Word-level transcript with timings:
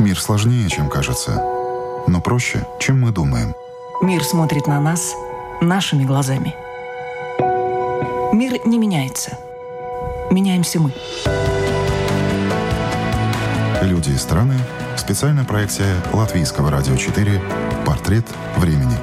Мир 0.00 0.18
сложнее, 0.18 0.66
чем 0.70 0.88
кажется, 0.88 1.32
но 2.06 2.22
проще, 2.22 2.66
чем 2.78 3.02
мы 3.02 3.12
думаем. 3.12 3.54
Мир 4.00 4.24
смотрит 4.24 4.66
на 4.66 4.80
нас 4.80 5.14
нашими 5.60 6.04
глазами. 6.04 6.54
Мир 8.32 8.66
не 8.66 8.78
меняется. 8.78 9.36
Меняемся 10.30 10.80
мы. 10.80 10.94
Люди 13.82 14.08
и 14.08 14.16
страны. 14.16 14.54
Специальная 14.96 15.44
проекция 15.44 15.94
Латвийского 16.14 16.70
радио 16.70 16.96
4. 16.96 17.42
Портрет 17.84 18.24
времени. 18.56 18.96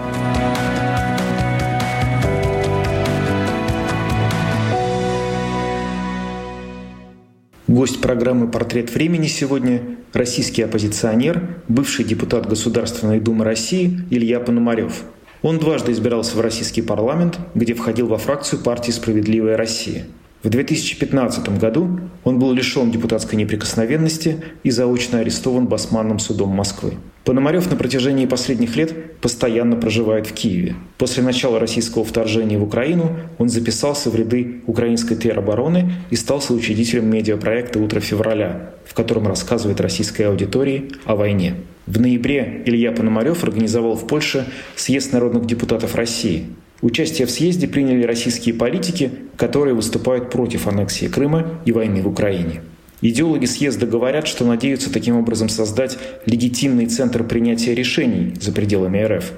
Гость 7.68 8.02
программы 8.02 8.48
«Портрет 8.48 8.90
времени» 8.90 9.28
сегодня– 9.28 9.84
российский 10.14 10.64
оппозиционер, 10.64 11.42
бывший 11.68 12.06
депутат 12.06 12.48
Государственной 12.48 13.20
Думы 13.20 13.46
России 13.46 14.02
Илья 14.10 14.40
Пономарев. 14.40 15.04
Он 15.42 15.60
дважды 15.60 15.92
избирался 15.92 16.36
в 16.36 16.42
российский 16.42 16.82
парламент, 16.82 17.40
где 17.54 17.74
входил 17.74 18.08
во 18.08 18.18
фракцию 18.18 18.62
партии 18.62 18.92
«Справедливая 18.92 19.56
Россия». 19.56 20.06
В 20.44 20.50
2015 20.50 21.58
году 21.58 22.00
он 22.24 22.38
был 22.38 22.54
лишен 22.54 22.92
депутатской 22.92 23.38
неприкосновенности 23.38 24.38
и 24.64 24.70
заочно 24.70 25.20
арестован 25.20 25.66
Басманным 25.66 26.20
судом 26.20 26.50
Москвы. 26.50 26.94
Пономарев 27.24 27.70
на 27.70 27.76
протяжении 27.76 28.26
последних 28.26 28.76
лет 28.76 29.20
постоянно 29.20 29.76
проживает 29.76 30.28
в 30.28 30.34
Киеве. 30.34 30.76
После 30.98 31.24
начала 31.24 31.60
российского 31.60 32.06
вторжения 32.06 32.58
в 32.58 32.64
Украину 32.64 33.18
он 33.38 33.50
записался 33.50 34.10
в 34.10 34.16
ряды 34.16 34.62
украинской 34.68 35.16
теробороны 35.16 35.92
и 36.12 36.16
стал 36.16 36.40
соучредителем 36.40 37.10
медиапроекта 37.10 37.80
«Утро 37.80 38.00
февраля», 38.00 38.74
в 38.86 38.94
котором 38.94 39.28
рассказывает 39.28 39.82
российской 39.82 40.22
аудитории 40.22 40.92
о 41.04 41.16
войне. 41.16 41.56
В 41.88 42.00
ноябре 42.00 42.62
Илья 42.66 42.92
Пономарев 42.92 43.44
организовал 43.44 43.96
в 43.96 44.08
Польше 44.08 44.46
съезд 44.76 45.12
народных 45.12 45.48
депутатов 45.48 45.96
России– 45.96 46.46
Участие 46.82 47.26
в 47.26 47.32
съезде 47.32 47.68
приняли 47.68 48.04
российские 48.04 48.54
политики, 48.54 49.12
которые 49.36 49.74
выступают 49.74 50.30
против 50.30 50.68
аннексии 50.68 51.08
Крыма 51.08 51.60
и 51.66 51.72
войны 51.72 52.02
в 52.02 52.08
Украине. 52.08 52.62
Идеологи 53.02 53.46
съезда 53.46 53.86
говорят, 53.86 54.28
что 54.28 54.46
надеются 54.46 54.92
таким 54.92 55.18
образом 55.18 55.50
создать 55.50 55.98
легитимный 56.26 56.88
центр 56.88 57.24
принятия 57.24 57.76
решений 57.76 58.34
за 58.40 58.52
пределами 58.52 59.00
РФ, 59.00 59.32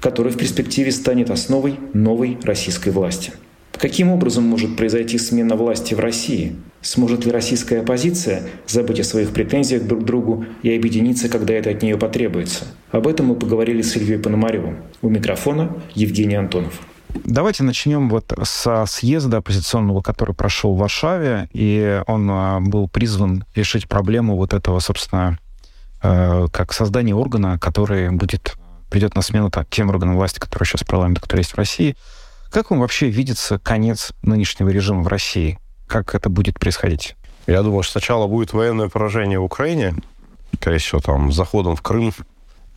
который 0.00 0.32
в 0.32 0.36
перспективе 0.36 0.92
станет 0.92 1.30
основой 1.30 1.76
новой 1.92 2.38
российской 2.42 2.90
власти. 2.90 3.32
Каким 3.72 4.10
образом 4.10 4.44
может 4.44 4.76
произойти 4.76 5.18
смена 5.18 5.56
власти 5.56 5.94
в 5.94 6.00
России? 6.00 6.54
Сможет 6.82 7.26
ли 7.26 7.30
российская 7.30 7.80
оппозиция 7.80 8.42
забыть 8.66 9.00
о 9.00 9.04
своих 9.04 9.32
претензиях 9.32 9.84
друг 9.84 10.02
к 10.02 10.04
другу 10.04 10.46
и 10.62 10.74
объединиться, 10.74 11.28
когда 11.28 11.52
это 11.54 11.70
от 11.70 11.82
нее 11.82 11.98
потребуется? 11.98 12.64
Об 12.90 13.06
этом 13.06 13.26
мы 13.26 13.34
поговорили 13.34 13.82
с 13.82 13.96
Ильей 13.96 14.18
Пономаревым. 14.18 14.78
У 15.02 15.10
микрофона 15.10 15.76
Евгений 15.94 16.36
Антонов. 16.36 16.80
Давайте 17.24 17.64
начнем 17.64 18.08
вот 18.08 18.32
со 18.44 18.86
съезда 18.86 19.38
оппозиционного, 19.38 20.00
который 20.00 20.34
прошел 20.34 20.74
в 20.74 20.78
Варшаве, 20.78 21.48
и 21.52 22.02
он 22.06 22.30
а, 22.30 22.60
был 22.60 22.88
призван 22.88 23.44
решить 23.54 23.88
проблему 23.88 24.36
вот 24.36 24.54
этого, 24.54 24.78
собственно, 24.78 25.38
э, 26.02 26.46
как 26.52 26.72
создание 26.72 27.14
органа, 27.14 27.58
который 27.58 28.10
будет 28.10 28.54
придет 28.90 29.16
на 29.16 29.22
смену 29.22 29.50
так, 29.50 29.68
тем 29.70 29.88
органам 29.88 30.16
власти, 30.16 30.38
которые 30.38 30.66
сейчас 30.66 30.84
парламент, 30.84 31.20
который 31.20 31.40
есть 31.40 31.52
в 31.52 31.56
России. 31.56 31.96
Как 32.50 32.70
вам 32.70 32.80
вообще 32.80 33.08
видится 33.08 33.58
конец 33.58 34.12
нынешнего 34.22 34.68
режима 34.68 35.02
в 35.02 35.08
России? 35.08 35.58
Как 35.90 36.14
это 36.14 36.30
будет 36.30 36.58
происходить? 36.58 37.16
Я 37.46 37.62
думаю, 37.62 37.82
что 37.82 37.92
сначала 37.92 38.26
будет 38.26 38.52
военное 38.52 38.88
поражение 38.88 39.38
в 39.38 39.44
Украине, 39.44 39.94
скорее 40.54 40.78
всего, 40.78 41.00
там, 41.00 41.32
с 41.32 41.36
заходом 41.36 41.74
в 41.74 41.82
Крым, 41.82 42.12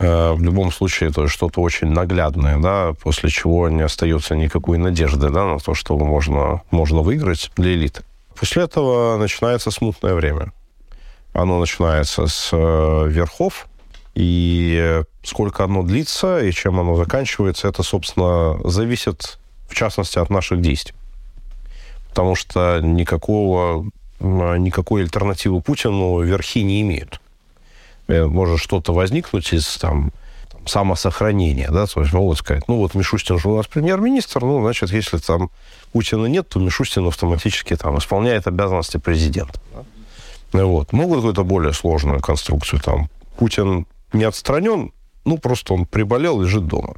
Э, 0.03 0.33
в 0.33 0.41
любом 0.41 0.71
случае 0.71 1.09
это 1.09 1.27
что-то 1.27 1.61
очень 1.61 1.87
наглядное, 1.87 2.57
да, 2.57 2.93
после 3.01 3.29
чего 3.29 3.69
не 3.69 3.81
остается 3.81 4.35
никакой 4.35 4.77
надежды 4.77 5.29
да, 5.29 5.45
на 5.45 5.59
то, 5.59 5.73
что 5.73 5.97
можно, 5.97 6.61
можно 6.71 7.01
выиграть 7.01 7.51
для 7.55 7.73
элиты. 7.73 8.03
После 8.37 8.63
этого 8.63 9.17
начинается 9.17 9.71
смутное 9.71 10.13
время. 10.15 10.51
Оно 11.33 11.59
начинается 11.59 12.27
с 12.27 12.49
э, 12.51 13.07
верхов, 13.07 13.67
и 14.15 15.01
сколько 15.23 15.63
оно 15.63 15.83
длится 15.83 16.43
и 16.43 16.51
чем 16.51 16.79
оно 16.79 16.95
заканчивается, 16.95 17.67
это, 17.67 17.81
собственно, 17.83 18.59
зависит, 18.69 19.39
в 19.69 19.75
частности, 19.75 20.19
от 20.19 20.29
наших 20.29 20.61
действий. 20.61 20.95
Потому 22.13 22.35
что 22.35 22.79
никакого, 22.79 23.87
никакой 24.19 25.01
альтернативы 25.01 25.61
Путину 25.61 26.21
верхи 26.21 26.61
не 26.61 26.81
имеют. 26.81 27.19
Э, 28.07 28.27
может 28.27 28.59
что-то 28.59 28.93
возникнуть 28.93 29.51
из 29.51 29.77
там, 29.77 30.11
самосохранения, 30.67 31.71
да, 31.71 31.87
то 31.87 32.01
есть 32.01 32.13
могут 32.13 32.37
сказать, 32.37 32.67
ну 32.67 32.75
вот 32.77 32.93
Мишустин 32.93 33.39
же 33.39 33.49
у 33.49 33.57
нас 33.57 33.65
премьер-министр, 33.65 34.41
ну, 34.41 34.61
значит, 34.61 34.91
если 34.91 35.17
там 35.17 35.49
Путина 35.91 36.27
нет, 36.27 36.47
то 36.47 36.59
Мишустин 36.59 37.07
автоматически 37.07 37.75
там 37.75 37.97
исполняет 37.97 38.45
обязанности 38.45 38.97
президента. 38.97 39.59
Да? 40.51 40.65
Вот. 40.67 40.93
Могут 40.93 41.17
какую-то 41.17 41.43
более 41.43 41.73
сложную 41.73 42.19
конструкцию 42.21 42.79
там. 42.79 43.09
Путин 43.37 43.87
не 44.13 44.25
отстранен, 44.25 44.91
ну, 45.25 45.39
просто 45.39 45.73
он 45.73 45.87
приболел, 45.87 46.39
лежит 46.39 46.67
дома. 46.67 46.93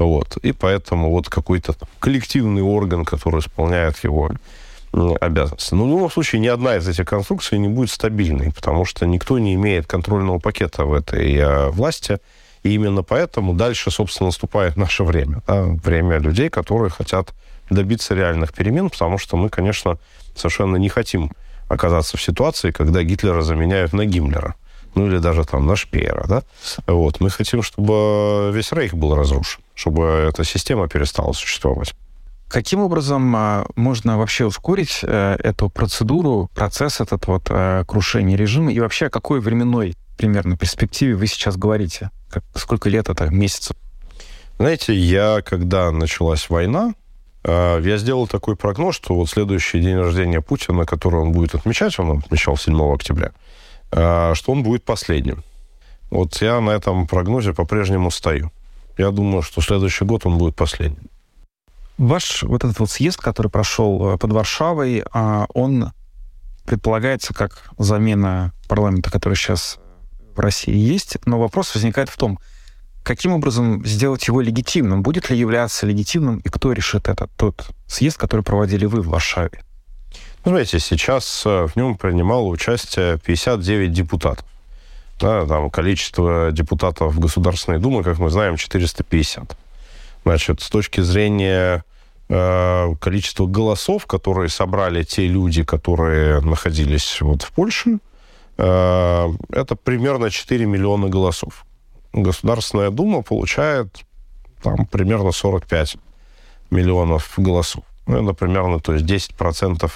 Вот. 0.00 0.38
И 0.38 0.52
поэтому 0.52 1.10
вот 1.10 1.28
какой-то 1.28 1.74
коллективный 1.98 2.62
орган, 2.62 3.04
который 3.04 3.40
исполняет 3.40 4.02
его 4.02 4.30
обязанности. 5.20 5.74
Но 5.74 5.84
в 5.84 5.88
любом 5.88 6.10
случае 6.10 6.40
ни 6.40 6.48
одна 6.48 6.76
из 6.76 6.88
этих 6.88 7.04
конструкций 7.04 7.58
не 7.58 7.68
будет 7.68 7.90
стабильной, 7.90 8.50
потому 8.52 8.84
что 8.84 9.06
никто 9.06 9.38
не 9.38 9.54
имеет 9.54 9.86
контрольного 9.86 10.38
пакета 10.38 10.84
в 10.84 10.94
этой 10.94 11.36
э, 11.36 11.68
власти. 11.68 12.18
И 12.62 12.74
именно 12.74 13.02
поэтому 13.02 13.54
дальше, 13.54 13.90
собственно, 13.90 14.28
наступает 14.28 14.76
наше 14.76 15.04
время. 15.04 15.42
Да? 15.46 15.64
Время 15.64 16.18
людей, 16.18 16.48
которые 16.48 16.90
хотят 16.90 17.32
добиться 17.68 18.14
реальных 18.14 18.52
перемен, 18.52 18.90
потому 18.90 19.18
что 19.18 19.36
мы, 19.36 19.48
конечно, 19.48 19.98
совершенно 20.34 20.76
не 20.76 20.88
хотим 20.88 21.30
оказаться 21.68 22.16
в 22.16 22.22
ситуации, 22.22 22.70
когда 22.72 23.02
Гитлера 23.02 23.42
заменяют 23.42 23.92
на 23.92 24.06
Гиммлера. 24.06 24.56
Ну, 24.94 25.06
или 25.06 25.18
даже 25.18 25.44
там 25.44 25.66
на 25.66 25.76
Шпеера, 25.76 26.26
да? 26.26 26.42
Вот. 26.86 27.20
Мы 27.20 27.30
хотим, 27.30 27.62
чтобы 27.62 28.50
весь 28.52 28.72
Рейх 28.72 28.94
был 28.94 29.14
разрушен, 29.14 29.62
чтобы 29.74 30.04
эта 30.04 30.44
система 30.44 30.88
перестала 30.88 31.32
существовать. 31.32 31.94
Каким 32.50 32.80
образом 32.80 33.32
а, 33.36 33.66
можно 33.76 34.18
вообще 34.18 34.44
ускорить 34.44 35.00
э, 35.02 35.36
эту 35.38 35.68
процедуру, 35.70 36.50
процесс 36.52 37.00
этот 37.00 37.28
вот 37.28 37.46
э, 37.48 37.84
крушения 37.86 38.36
режима? 38.36 38.72
И 38.72 38.80
вообще 38.80 39.06
о 39.06 39.10
какой 39.10 39.38
временной 39.38 39.94
примерно 40.16 40.56
перспективе 40.56 41.14
вы 41.14 41.28
сейчас 41.28 41.56
говорите? 41.56 42.10
Как, 42.28 42.42
сколько 42.56 42.88
лет 42.88 43.08
это, 43.08 43.30
месяцев? 43.30 43.76
Знаете, 44.58 44.94
я, 44.94 45.42
когда 45.42 45.92
началась 45.92 46.50
война, 46.50 46.94
э, 47.44 47.80
я 47.84 47.96
сделал 47.98 48.26
такой 48.26 48.56
прогноз, 48.56 48.96
что 48.96 49.14
вот 49.14 49.30
следующий 49.30 49.78
день 49.80 49.96
рождения 49.96 50.40
Путина, 50.40 50.84
который 50.86 51.20
он 51.20 51.30
будет 51.30 51.54
отмечать, 51.54 51.96
он 52.00 52.18
отмечал 52.18 52.56
7 52.56 52.92
октября, 52.92 53.30
что 53.92 54.52
он 54.52 54.62
будет 54.62 54.84
последним. 54.84 55.42
Вот 56.10 56.40
я 56.42 56.60
на 56.60 56.70
этом 56.70 57.06
прогнозе 57.06 57.52
по-прежнему 57.52 58.10
стою. 58.10 58.52
Я 58.98 59.10
думаю, 59.10 59.42
что 59.42 59.60
следующий 59.60 60.04
год 60.04 60.26
он 60.26 60.38
будет 60.38 60.56
последним. 60.56 61.08
Ваш 61.96 62.42
вот 62.42 62.64
этот 62.64 62.78
вот 62.78 62.90
съезд, 62.90 63.20
который 63.20 63.48
прошел 63.48 64.14
э, 64.14 64.18
под 64.18 64.32
Варшавой, 64.32 65.04
а, 65.12 65.46
он 65.52 65.92
предполагается 66.64 67.34
как 67.34 67.70
замена 67.78 68.52
парламента, 68.68 69.10
который 69.10 69.34
сейчас 69.34 69.78
в 70.34 70.40
России 70.40 70.76
есть, 70.76 71.18
но 71.26 71.38
вопрос 71.38 71.74
возникает 71.74 72.08
в 72.08 72.16
том, 72.16 72.38
каким 73.02 73.32
образом 73.32 73.84
сделать 73.84 74.26
его 74.28 74.40
легитимным? 74.40 75.02
Будет 75.02 75.30
ли 75.30 75.36
являться 75.36 75.86
легитимным, 75.86 76.38
и 76.38 76.48
кто 76.48 76.72
решит 76.72 77.08
это? 77.08 77.28
Тот 77.36 77.70
съезд, 77.86 78.16
который 78.16 78.42
проводили 78.42 78.86
вы 78.86 79.02
в 79.02 79.08
Варшаве. 79.08 79.62
Ну, 80.44 80.64
сейчас 80.64 81.42
э, 81.46 81.66
в 81.66 81.76
нем 81.76 81.96
принимало 81.96 82.44
участие 82.44 83.18
59 83.18 83.92
депутатов. 83.92 84.46
Да, 85.18 85.46
там 85.46 85.70
количество 85.70 86.50
депутатов 86.50 87.18
Государственной 87.18 87.78
Думе, 87.78 88.02
как 88.02 88.18
мы 88.18 88.30
знаем, 88.30 88.56
450. 88.56 89.56
Значит, 90.24 90.60
с 90.62 90.70
точки 90.70 91.02
зрения 91.02 91.84
Э, 92.32 92.94
количество 93.00 93.46
голосов, 93.46 94.06
которые 94.06 94.50
собрали 94.50 95.02
те 95.02 95.26
люди, 95.26 95.64
которые 95.64 96.40
находились 96.40 97.20
вот 97.20 97.42
в 97.42 97.50
Польше, 97.50 97.98
э, 98.56 99.28
это 99.50 99.74
примерно 99.74 100.30
4 100.30 100.64
миллиона 100.64 101.08
голосов. 101.08 101.64
Государственная 102.12 102.90
Дума 102.90 103.22
получает 103.22 104.04
там 104.62 104.86
примерно 104.86 105.32
45 105.32 105.96
миллионов 106.70 107.34
голосов. 107.36 107.82
Ну, 108.06 108.22
это 108.22 108.32
примерно, 108.32 108.78
то 108.78 108.94
есть 108.94 109.06
10% 109.06 109.90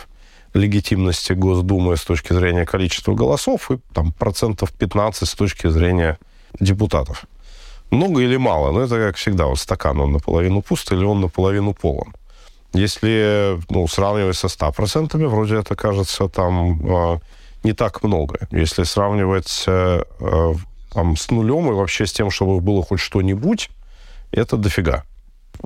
легитимности 0.55 1.33
Госдумы 1.33 1.97
с 1.97 2.05
точки 2.05 2.33
зрения 2.33 2.65
количества 2.65 3.15
голосов 3.15 3.71
и 3.71 3.79
там 3.93 4.13
процентов 4.13 4.73
15 4.73 5.29
с 5.29 5.35
точки 5.35 5.69
зрения 5.69 6.19
депутатов. 6.61 7.25
Много 7.91 8.23
или 8.23 8.37
мало? 8.37 8.73
Ну, 8.73 8.81
это 8.81 8.97
как 8.97 9.17
всегда, 9.17 9.47
вот 9.47 9.59
стакан, 9.59 10.01
он 10.01 10.13
наполовину 10.13 10.63
пуст 10.63 10.91
или 10.93 11.05
он 11.05 11.21
наполовину 11.21 11.75
полон. 11.75 12.15
Если 12.73 13.59
ну, 13.69 13.87
сравнивать 13.87 14.37
со 14.37 14.49
100%, 14.49 15.27
вроде 15.29 15.57
это 15.57 15.77
кажется 15.77 16.29
там 16.29 16.81
э, 16.85 17.19
не 17.63 17.73
так 17.73 18.03
много. 18.03 18.49
Если 18.51 18.83
сравнивать 18.83 19.65
э, 19.67 20.03
э, 20.21 20.55
там, 20.93 21.17
с 21.17 21.31
нулем 21.31 21.71
и 21.71 21.75
вообще 21.75 22.07
с 22.07 22.13
тем, 22.13 22.31
чтобы 22.31 22.61
было 22.61 22.83
хоть 22.83 23.01
что-нибудь, 23.01 23.71
это 24.33 24.57
дофига. 24.57 25.05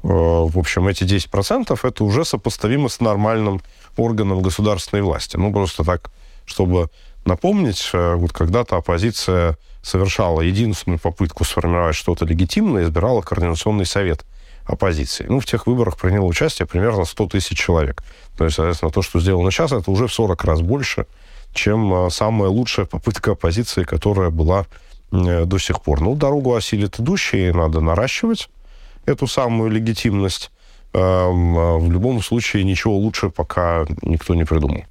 Э, 0.02 0.08
в 0.08 0.58
общем, 0.58 0.88
эти 0.88 1.04
10% 1.04 1.78
это 1.82 2.04
уже 2.04 2.24
сопоставимо 2.24 2.88
с 2.88 3.00
нормальным 3.00 3.60
органом 3.96 4.42
государственной 4.42 5.02
власти. 5.02 5.36
Ну, 5.36 5.52
просто 5.52 5.84
так, 5.84 6.10
чтобы 6.44 6.90
напомнить, 7.24 7.90
э, 7.92 8.14
вот 8.14 8.32
когда-то 8.32 8.76
оппозиция 8.76 9.56
совершала 9.82 10.40
единственную 10.40 10.98
попытку 10.98 11.44
сформировать 11.44 11.94
что-то 11.94 12.24
легитимное, 12.24 12.84
избирала 12.84 13.22
Координационный 13.22 13.86
совет 13.86 14.24
оппозиции. 14.64 15.26
Ну, 15.28 15.40
в 15.40 15.46
тех 15.46 15.66
выборах 15.66 15.96
приняло 15.96 16.26
участие 16.26 16.66
примерно 16.66 17.04
100 17.04 17.26
тысяч 17.28 17.58
человек. 17.58 18.02
То 18.36 18.44
есть, 18.44 18.56
соответственно, 18.56 18.92
то, 18.92 19.02
что 19.02 19.18
сделано 19.20 19.50
сейчас, 19.50 19.72
это 19.72 19.90
уже 19.90 20.06
в 20.06 20.12
40 20.12 20.44
раз 20.44 20.60
больше, 20.60 21.06
чем 21.54 21.92
э, 21.92 22.10
самая 22.10 22.50
лучшая 22.50 22.86
попытка 22.86 23.32
оппозиции, 23.32 23.82
которая 23.82 24.30
была 24.30 24.66
до 25.10 25.56
сих 25.56 25.80
пор. 25.80 26.02
Ну, 26.02 26.14
дорогу 26.14 26.54
осилит 26.54 27.00
идущие, 27.00 27.54
надо 27.54 27.80
наращивать 27.80 28.50
эту 29.08 29.26
самую 29.26 29.70
легитимность. 29.70 30.50
Эм, 30.92 31.58
а 31.58 31.78
в 31.78 31.90
любом 31.90 32.22
случае 32.22 32.64
ничего 32.64 32.96
лучше 32.96 33.30
пока 33.30 33.86
никто 34.02 34.34
не 34.34 34.44
придумал. 34.44 34.84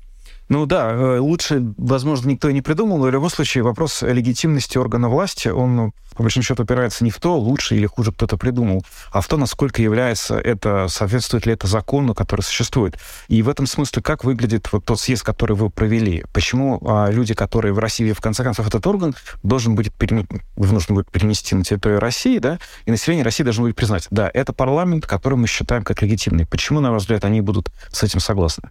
Ну 0.49 0.65
да, 0.65 0.91
э, 0.93 1.19
лучше, 1.19 1.73
возможно, 1.77 2.29
никто 2.29 2.47
и 2.47 2.53
не 2.53 2.61
придумал, 2.61 2.97
но 2.97 3.05
в 3.05 3.11
любом 3.11 3.29
случае 3.29 3.63
вопрос 3.63 4.01
легитимности 4.01 4.77
органа 4.77 5.09
власти, 5.09 5.49
он, 5.49 5.91
по 6.15 6.23
большому 6.23 6.43
счету, 6.43 6.63
опирается 6.63 7.03
не 7.03 7.11
в 7.11 7.19
то, 7.19 7.37
лучше 7.37 7.75
или 7.75 7.85
хуже 7.85 8.13
кто-то 8.13 8.37
придумал, 8.37 8.85
а 9.11 9.19
в 9.19 9.27
то, 9.27 9.35
насколько 9.35 9.81
является 9.81 10.39
это, 10.39 10.87
соответствует 10.87 11.45
ли 11.45 11.53
это 11.53 11.67
закону, 11.67 12.15
который 12.15 12.41
существует. 12.41 12.97
И 13.27 13.41
в 13.41 13.49
этом 13.49 13.67
смысле, 13.67 14.01
как 14.01 14.23
выглядит 14.23 14.71
вот 14.71 14.85
тот 14.85 15.01
съезд, 15.01 15.23
который 15.23 15.57
вы 15.57 15.69
провели? 15.69 16.23
Почему 16.31 16.81
а, 16.85 17.09
люди, 17.09 17.33
которые 17.33 17.73
в 17.73 17.79
России, 17.79 18.13
в 18.13 18.21
конце 18.21 18.43
концов, 18.45 18.67
этот 18.67 18.87
орган 18.87 19.15
должен 19.43 19.75
будет, 19.75 19.93
пере... 19.93 20.25
нужно 20.55 20.95
будет 20.95 21.11
перенести 21.11 21.55
на 21.55 21.65
территорию 21.65 21.99
России, 21.99 22.37
да, 22.37 22.57
и 22.85 22.91
население 22.91 23.25
России 23.25 23.43
должно 23.43 23.63
будет 23.63 23.75
признать, 23.75 24.07
да, 24.11 24.31
это 24.33 24.53
парламент, 24.53 25.05
который 25.05 25.37
мы 25.37 25.47
считаем 25.47 25.83
как 25.83 26.01
легитимный. 26.01 26.45
Почему, 26.45 26.79
на 26.79 26.93
ваш 26.93 27.01
взгляд, 27.01 27.25
они 27.25 27.41
будут 27.41 27.69
с 27.91 28.01
этим 28.01 28.21
согласны? 28.21 28.69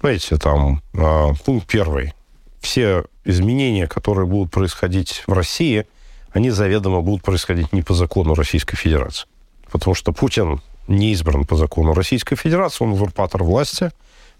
Знаете, 0.00 0.36
там 0.36 0.82
а, 0.94 1.32
пункт 1.44 1.66
первый. 1.66 2.12
Все 2.60 3.04
изменения, 3.24 3.86
которые 3.86 4.26
будут 4.26 4.52
происходить 4.52 5.22
в 5.26 5.32
России, 5.32 5.86
они 6.32 6.50
заведомо 6.50 7.00
будут 7.00 7.22
происходить 7.22 7.72
не 7.72 7.82
по 7.82 7.94
закону 7.94 8.34
Российской 8.34 8.76
Федерации. 8.76 9.26
Потому 9.70 9.94
что 9.94 10.12
Путин 10.12 10.60
не 10.88 11.12
избран 11.12 11.44
по 11.46 11.56
закону 11.56 11.94
Российской 11.94 12.36
Федерации, 12.36 12.84
он 12.84 12.92
узурпатор 12.92 13.42
власти. 13.42 13.90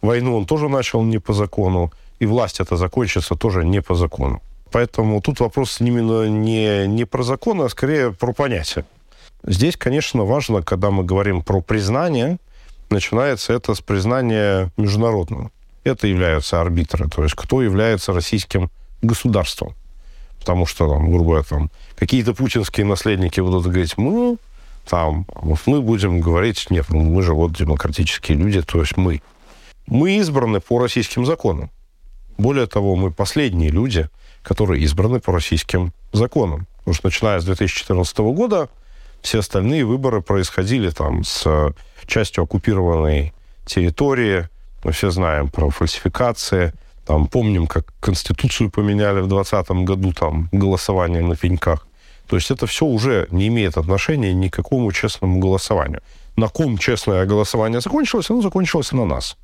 Войну 0.03 0.37
он 0.37 0.47
тоже 0.47 0.69
начал 0.69 1.03
не 1.03 1.19
по 1.19 1.33
закону, 1.33 1.93
и 2.19 2.27
власть 2.27 2.61
это 2.61 2.77
закончится 2.77 3.35
тоже 3.35 3.65
не 3.65 3.81
по 3.81 3.95
закону. 3.95 4.43
Поэтому 4.73 5.21
тут 5.21 5.41
вопрос 5.41 5.81
именно 5.81 6.29
не, 6.29 6.87
не 6.87 7.05
про 7.05 7.23
закон, 7.23 7.63
а 7.63 7.69
скорее 7.69 8.13
про 8.13 8.33
понятие. 8.33 8.85
Здесь, 9.43 9.77
конечно, 9.77 10.25
важно, 10.25 10.63
когда 10.63 10.91
мы 10.91 11.05
говорим 11.05 11.43
про 11.43 11.61
признание, 11.61 12.39
начинается 12.91 13.53
это 13.53 13.75
с 13.75 13.81
признания 13.81 14.71
международного. 14.77 15.51
Это 15.85 16.07
являются 16.07 16.61
арбитры, 16.61 17.09
то 17.09 17.23
есть 17.23 17.35
кто 17.35 17.63
является 17.63 18.13
российским 18.13 18.71
государством. 19.03 19.75
Потому 20.41 20.67
что, 20.67 20.89
там, 20.89 21.11
грубо 21.11 21.25
говоря, 21.25 21.45
там, 21.45 21.71
какие-то 21.97 22.35
путинские 22.35 22.87
наследники 22.87 23.41
будут 23.41 23.65
говорить, 23.65 23.97
мы 23.97 24.37
там, 24.89 25.27
мы 25.67 25.83
будем 25.83 26.21
говорить, 26.21 26.71
нет, 26.71 26.87
ну, 26.89 27.03
мы 27.03 27.23
же 27.23 27.35
вот 27.35 27.53
демократические 27.53 28.39
люди, 28.39 28.63
то 28.63 28.81
есть 28.81 28.97
мы. 28.97 29.21
Мы 29.87 30.17
избраны 30.19 30.61
по 30.61 30.81
российским 30.81 31.27
законам. 31.27 31.71
Более 32.39 32.67
того, 32.67 32.97
мы 32.97 33.11
последние 33.11 33.71
люди, 33.71 34.09
которые 34.43 34.83
избраны 34.83 35.21
по 35.21 35.33
российским 35.33 35.93
законам. 36.13 36.67
Потому 36.79 36.95
что 36.95 37.07
начиная 37.09 37.41
с 37.41 37.45
2014 37.45 38.19
года 38.19 38.69
все 39.27 39.41
остальные 39.41 39.85
выборы 39.85 40.23
происходили 40.23 40.91
там 40.91 41.25
с 41.25 41.75
частью 42.07 42.45
оккупированной 42.45 43.33
территории. 43.65 44.49
Мы 44.85 44.93
все 44.93 45.11
знаем 45.11 45.49
про 45.49 45.69
фальсификации. 45.69 46.73
Там 47.05 47.27
помним, 47.27 47.67
как 47.67 47.93
Конституцию 48.01 48.71
поменяли 48.71 49.21
в 49.21 49.27
2020 49.27 49.71
году, 49.85 50.13
там, 50.13 50.49
голосование 50.53 51.23
на 51.23 51.35
пеньках. 51.35 51.89
То 52.29 52.37
есть 52.37 52.53
это 52.53 52.67
все 52.67 52.87
уже 52.87 53.27
не 53.33 53.49
имеет 53.49 53.77
отношения 53.77 54.33
ни 54.33 54.49
к 54.49 54.55
какому 54.55 54.93
честному 54.93 55.41
голосованию. 55.41 56.03
На 56.37 56.49
ком 56.49 56.79
честное 56.79 57.27
голосование 57.27 57.81
закончилось, 57.81 58.31
оно 58.31 58.43
закончилось 58.43 58.93
на 58.93 59.07
нас. 59.07 59.37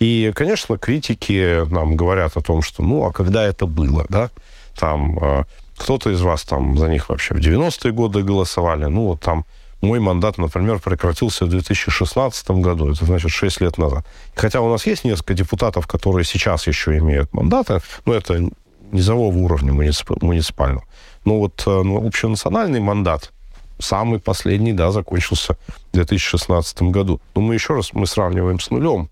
И, 0.00 0.32
конечно, 0.34 0.76
критики 0.76 1.66
нам 1.70 1.96
говорят 1.96 2.36
о 2.36 2.42
том, 2.42 2.60
что, 2.60 2.82
ну, 2.82 3.04
а 3.04 3.12
когда 3.12 3.42
это 3.44 3.64
было, 3.66 4.04
да? 4.10 4.30
Там 4.78 5.18
э, 5.18 5.44
кто-то 5.78 6.10
из 6.10 6.20
вас 6.20 6.42
там 6.42 6.76
за 6.76 6.88
них 6.88 7.08
вообще 7.08 7.34
в 7.34 7.38
90-е 7.38 7.92
годы 7.92 8.22
голосовали. 8.22 8.86
Ну, 8.86 9.06
вот 9.06 9.20
там 9.20 9.44
мой 9.80 10.00
мандат, 10.00 10.38
например, 10.38 10.80
прекратился 10.80 11.44
в 11.44 11.48
2016 11.48 12.50
году, 12.50 12.92
это 12.92 13.04
значит 13.04 13.30
6 13.30 13.60
лет 13.60 13.78
назад. 13.78 14.04
Хотя 14.34 14.60
у 14.60 14.68
нас 14.70 14.86
есть 14.86 15.04
несколько 15.04 15.34
депутатов, 15.34 15.86
которые 15.86 16.24
сейчас 16.24 16.66
еще 16.66 16.98
имеют 16.98 17.32
мандаты, 17.32 17.80
но 18.04 18.14
это 18.14 18.50
низового 18.90 19.36
уровня 19.36 19.72
муниципального. 19.72 20.84
Но 21.24 21.38
вот 21.38 21.62
э, 21.66 21.70
ну, 21.70 22.06
общенациональный 22.06 22.80
мандат, 22.80 23.32
самый 23.78 24.18
последний, 24.18 24.72
да, 24.72 24.90
закончился 24.90 25.56
в 25.92 25.94
2016 25.94 26.82
году. 26.82 27.20
Но 27.34 27.42
мы 27.42 27.54
еще 27.54 27.74
раз 27.74 27.92
мы 27.92 28.06
сравниваем 28.06 28.58
с 28.58 28.70
нулем. 28.70 29.08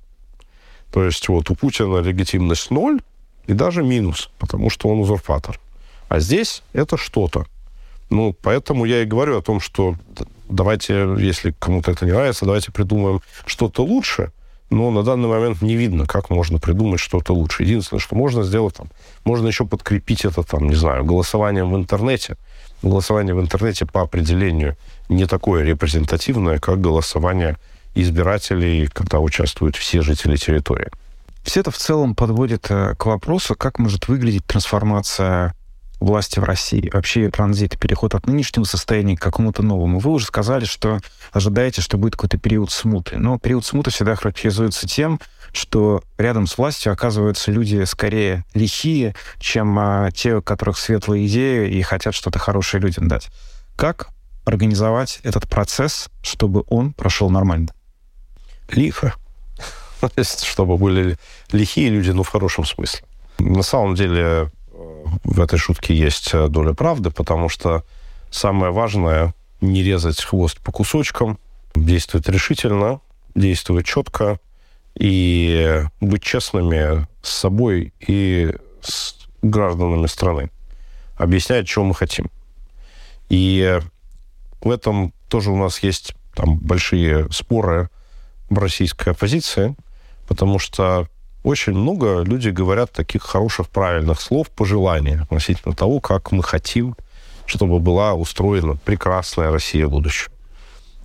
То 0.93 1.05
есть 1.05 1.29
вот 1.29 1.51
у 1.51 1.55
Путина 1.55 1.99
легитимность 1.99 2.71
ноль 2.71 3.01
и 3.47 3.53
даже 3.53 3.83
минус, 3.83 4.31
потому 4.39 4.71
что 4.71 4.89
он 4.89 4.99
узурпатор. 4.99 5.61
А 6.09 6.21
здесь 6.21 6.63
это 6.73 6.97
что-то. 6.97 7.47
Ну, 8.11 8.35
поэтому 8.41 8.85
я 8.85 9.03
и 9.03 9.07
говорю 9.07 9.39
о 9.39 9.43
том, 9.43 9.61
что 9.61 9.97
давайте, 10.49 11.15
если 11.19 11.55
кому-то 11.59 11.91
это 11.91 12.07
не 12.07 12.13
нравится, 12.13 12.45
давайте 12.45 12.71
придумаем 12.71 13.21
что-то 13.47 13.85
лучше, 13.85 14.31
но 14.71 14.91
на 14.91 15.03
данный 15.03 15.29
момент 15.29 15.63
не 15.63 15.77
видно, 15.77 16.07
как 16.07 16.31
можно 16.31 16.59
придумать 16.59 17.01
что-то 17.01 17.33
лучше. 17.33 17.63
Единственное, 17.63 18.01
что 18.01 18.17
можно 18.17 18.43
сделать, 18.43 18.75
там, 18.75 18.89
можно 19.25 19.47
еще 19.47 19.65
подкрепить 19.65 20.25
это, 20.25 20.43
там, 20.43 20.69
не 20.69 20.75
знаю, 20.75 21.05
голосованием 21.05 21.73
в 21.73 21.77
интернете. 21.77 22.37
Голосование 22.83 23.35
в 23.35 23.41
интернете 23.41 23.87
по 23.87 24.03
определению 24.03 24.77
не 25.09 25.27
такое 25.27 25.65
репрезентативное, 25.65 26.59
как 26.59 26.81
голосование 26.81 27.57
избирателей, 27.95 28.89
когда 28.89 29.21
участвуют 29.21 29.77
все 29.77 30.03
жители 30.03 30.37
территории. 30.37 30.89
Все 31.43 31.61
это 31.61 31.71
в 31.71 31.79
целом 31.79 32.15
подводит 32.15 32.67
э, 32.71 32.95
к 32.97 33.07
вопросу, 33.07 33.55
как 33.55 33.79
может 33.79 34.09
выглядеть 34.09 34.45
трансформация 34.47 35.55
власти 36.01 36.39
в 36.39 36.45
России, 36.45 36.91
вообще 36.93 37.31
транзит, 37.31 37.79
переход 37.79 38.15
от 38.15 38.27
нынешнего 38.27 38.65
состояния 38.65 39.17
к 39.17 39.21
какому-то 39.21 39.63
новому. 39.63 39.99
Вы 39.99 40.13
уже 40.13 40.27
сказали, 40.27 40.65
что 40.65 41.01
ожидаете, 41.33 41.81
что 41.81 41.97
будет 41.99 42.17
какой-то 42.17 42.39
период 42.39 42.71
смуты. 42.71 43.17
Но 43.17 43.39
период 43.39 43.65
смуты 43.65 43.91
всегда 43.91 44.15
характеризуется 44.15 44.87
тем, 44.87 45.21
что 45.53 46.03
рядом 46.19 46.47
с 46.47 46.59
властью 46.59 46.93
оказываются 46.93 47.51
люди 47.51 47.83
скорее 47.85 48.45
лихие, 48.55 49.15
чем 49.39 49.79
а, 49.79 50.11
те, 50.11 50.37
у 50.37 50.43
которых 50.43 50.79
светлые 50.79 51.27
идеи 51.27 51.71
и 51.71 51.83
хотят 51.83 52.15
что-то 52.15 52.39
хорошее 52.39 52.83
людям 52.83 53.09
дать. 53.09 53.29
Как 53.77 54.09
организовать 54.45 55.21
этот 55.23 55.49
процесс, 55.49 56.09
чтобы 56.23 56.65
он 56.69 56.93
прошел 56.93 57.31
нормально? 57.31 57.69
Лихо. 58.71 59.15
Чтобы 60.43 60.77
были 60.77 61.17
лихие 61.53 61.89
люди, 61.89 62.11
но 62.11 62.23
в 62.23 62.29
хорошем 62.29 62.65
смысле. 62.65 63.01
На 63.39 63.63
самом 63.63 63.95
деле, 63.95 64.51
в 65.27 65.41
этой 65.41 65.59
шутке 65.59 65.95
есть 65.95 66.33
э, 66.33 66.49
доля 66.49 66.73
правды, 66.73 67.11
потому 67.11 67.49
что 67.49 67.85
самое 68.31 68.73
важное 68.73 69.35
не 69.61 69.83
резать 69.83 70.23
хвост 70.23 70.61
по 70.61 70.71
кусочкам, 70.71 71.39
действовать 71.75 72.29
решительно, 72.29 73.01
действовать 73.35 73.87
четко 73.87 74.39
и 74.95 75.83
быть 76.01 76.23
честными 76.23 77.07
с 77.23 77.31
собой 77.31 77.93
и 78.07 78.55
с 78.81 79.17
гражданами 79.43 80.07
страны. 80.07 80.51
Объяснять, 81.17 81.67
чего 81.67 81.85
мы 81.85 81.95
хотим. 81.95 82.31
И 83.29 83.81
в 84.61 84.71
этом 84.71 85.13
тоже 85.29 85.51
у 85.51 85.57
нас 85.57 85.81
есть 85.81 86.15
там 86.35 86.57
большие 86.59 87.31
споры 87.33 87.91
в 88.49 88.59
российской 88.59 89.11
оппозиции, 89.11 89.75
потому 90.29 90.61
что 90.61 91.09
очень 91.47 91.75
много 91.75 92.23
люди 92.23 92.49
говорят 92.49 92.91
таких 92.91 93.23
хороших, 93.23 93.69
правильных 93.69 94.21
слов, 94.21 94.51
пожеланий 94.51 95.21
относительно 95.21 95.77
того, 95.77 96.01
как 96.01 96.33
мы 96.33 96.43
хотим, 96.43 96.97
чтобы 97.47 97.79
была 97.79 98.15
устроена 98.15 98.75
прекрасная 98.85 99.53
Россия 99.53 99.87
будущего. 99.87 100.33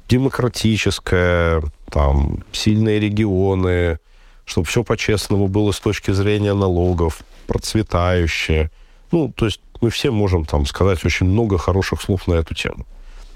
Демократическая, 0.10 1.62
там, 1.92 2.44
сильные 2.54 3.00
регионы, 3.00 4.00
чтобы 4.46 4.66
все 4.66 4.84
по-честному 4.84 5.48
было 5.48 5.72
с 5.72 5.80
точки 5.80 6.10
зрения 6.10 6.56
налогов, 6.56 7.22
процветающее. 7.46 8.72
Ну, 9.12 9.32
то 9.32 9.46
есть 9.46 9.62
мы 9.80 9.92
все 9.92 10.10
можем 10.10 10.46
там 10.46 10.66
сказать 10.66 11.06
очень 11.06 11.28
много 11.28 11.60
хороших 11.60 12.02
слов 12.02 12.26
на 12.26 12.34
эту 12.34 12.56
тему. 12.56 12.88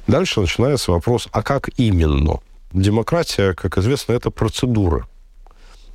Дальше 0.07 0.41
начинается 0.41 0.91
вопрос, 0.91 1.27
а 1.31 1.43
как 1.43 1.69
именно? 1.77 2.39
Демократия, 2.74 3.53
как 3.53 3.77
известно, 3.77 4.13
это 4.13 4.31
процедуры. 4.31 5.05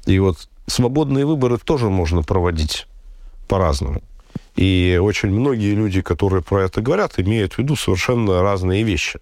И 0.07 0.17
вот 0.21 0.49
свободные 0.71 1.27
выборы 1.27 1.59
тоже 1.59 1.91
можно 1.91 2.23
проводить 2.23 2.87
по-разному. 3.49 4.03
И 4.57 4.99
очень 5.01 5.31
многие 5.31 5.75
люди, 5.75 6.01
которые 6.01 6.43
про 6.43 6.65
это 6.65 6.81
говорят, 6.81 7.19
имеют 7.19 7.55
в 7.55 7.59
виду 7.59 7.77
совершенно 7.77 8.43
разные 8.43 8.83
вещи. 8.83 9.19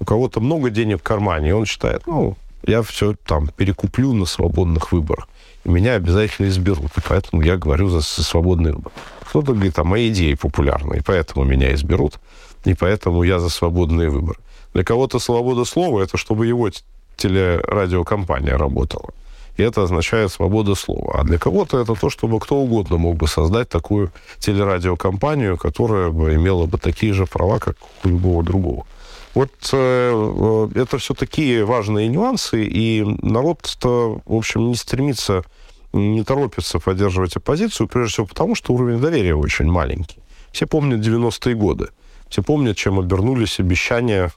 У 0.00 0.04
кого-то 0.04 0.40
много 0.40 0.70
денег 0.70 1.00
в 1.00 1.02
кармане, 1.02 1.50
и 1.50 1.52
он 1.52 1.66
считает, 1.66 2.06
ну, 2.06 2.36
я 2.66 2.82
все 2.82 3.14
там 3.26 3.48
перекуплю 3.48 4.12
на 4.12 4.26
свободных 4.26 4.92
выборах. 4.92 5.28
И 5.64 5.68
меня 5.68 5.94
обязательно 5.94 6.48
изберут. 6.48 6.92
И 6.96 7.00
поэтому 7.06 7.42
я 7.42 7.56
говорю 7.56 7.88
за, 7.88 8.02
свободный 8.02 8.72
выбор. 8.72 8.92
Кто-то 9.28 9.52
говорит, 9.52 9.78
а 9.78 9.84
мои 9.84 10.10
идеи 10.10 10.34
популярны, 10.34 10.96
и 10.96 11.00
поэтому 11.00 11.44
меня 11.44 11.74
изберут. 11.74 12.18
И 12.64 12.74
поэтому 12.74 13.22
я 13.22 13.38
за 13.38 13.50
свободный 13.50 14.08
выбор. 14.08 14.38
Для 14.72 14.84
кого-то 14.84 15.18
свобода 15.18 15.64
слова– 15.64 16.00
это 16.02 16.16
чтобы 16.16 16.46
его 16.46 16.70
телерадиокомпания 17.16 18.56
работала. 18.56 19.10
И 19.56 19.62
это 19.62 19.82
означает 19.82 20.32
свобода 20.32 20.74
слова. 20.74 21.20
А 21.20 21.24
для 21.24 21.38
кого-то 21.38 21.78
это 21.78 21.94
то, 21.94 22.10
чтобы 22.10 22.40
кто 22.40 22.56
угодно 22.56 22.96
мог 22.96 23.16
бы 23.16 23.28
создать 23.28 23.68
такую 23.68 24.12
телерадиокомпанию, 24.38 25.56
которая 25.56 26.10
бы 26.10 26.34
имела 26.34 26.66
бы 26.66 26.78
такие 26.78 27.12
же 27.12 27.26
права, 27.26 27.58
как 27.58 27.76
у 28.02 28.08
любого 28.08 28.42
другого. 28.42 28.86
Вот 29.34 29.50
э, 29.72 30.68
э 30.74 30.80
это 30.80 30.98
все 30.98 31.14
такие 31.14 31.64
важные 31.64 32.08
нюансы, 32.08 32.64
и 32.64 33.04
народ-то, 33.22 34.20
в 34.24 34.34
общем, 34.34 34.68
не 34.68 34.74
стремится, 34.74 35.44
не 35.92 36.24
торопится 36.24 36.78
поддерживать 36.80 37.36
оппозицию, 37.36 37.88
прежде 37.88 38.12
всего 38.12 38.26
потому, 38.26 38.54
что 38.54 38.72
уровень 38.74 39.00
доверия 39.00 39.34
очень 39.34 39.66
маленький. 39.66 40.18
Все 40.52 40.66
помнят 40.66 41.00
90-е 41.00 41.54
годы. 41.54 41.88
Все 42.28 42.42
помнят, 42.42 42.76
чем 42.76 42.98
обернулись 42.98 43.60
обещания 43.60 44.32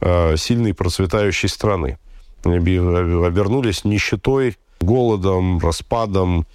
э, 0.00 0.36
сильной 0.36 0.72
процветающей 0.72 1.48
страны 1.48 1.98
обернулись 2.44 3.84
нищетой, 3.84 4.56
голодом, 4.80 5.58
распадом, 5.58 6.46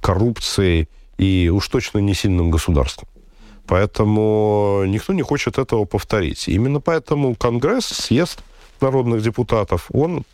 коррупцией 0.00 0.88
и 1.18 1.50
уж 1.52 1.68
точно 1.68 1.98
не 1.98 2.14
сильным 2.14 2.50
государством. 2.50 3.08
Поэтому 3.66 4.84
никто 4.86 5.12
не 5.12 5.22
хочет 5.22 5.58
этого 5.58 5.84
повторить. 5.84 6.48
Именно 6.48 6.80
поэтому 6.80 7.34
Конгресс, 7.34 7.86
съезд 7.86 8.42
народных 8.80 9.22
депутатов, 9.22 9.90
он 9.92 10.24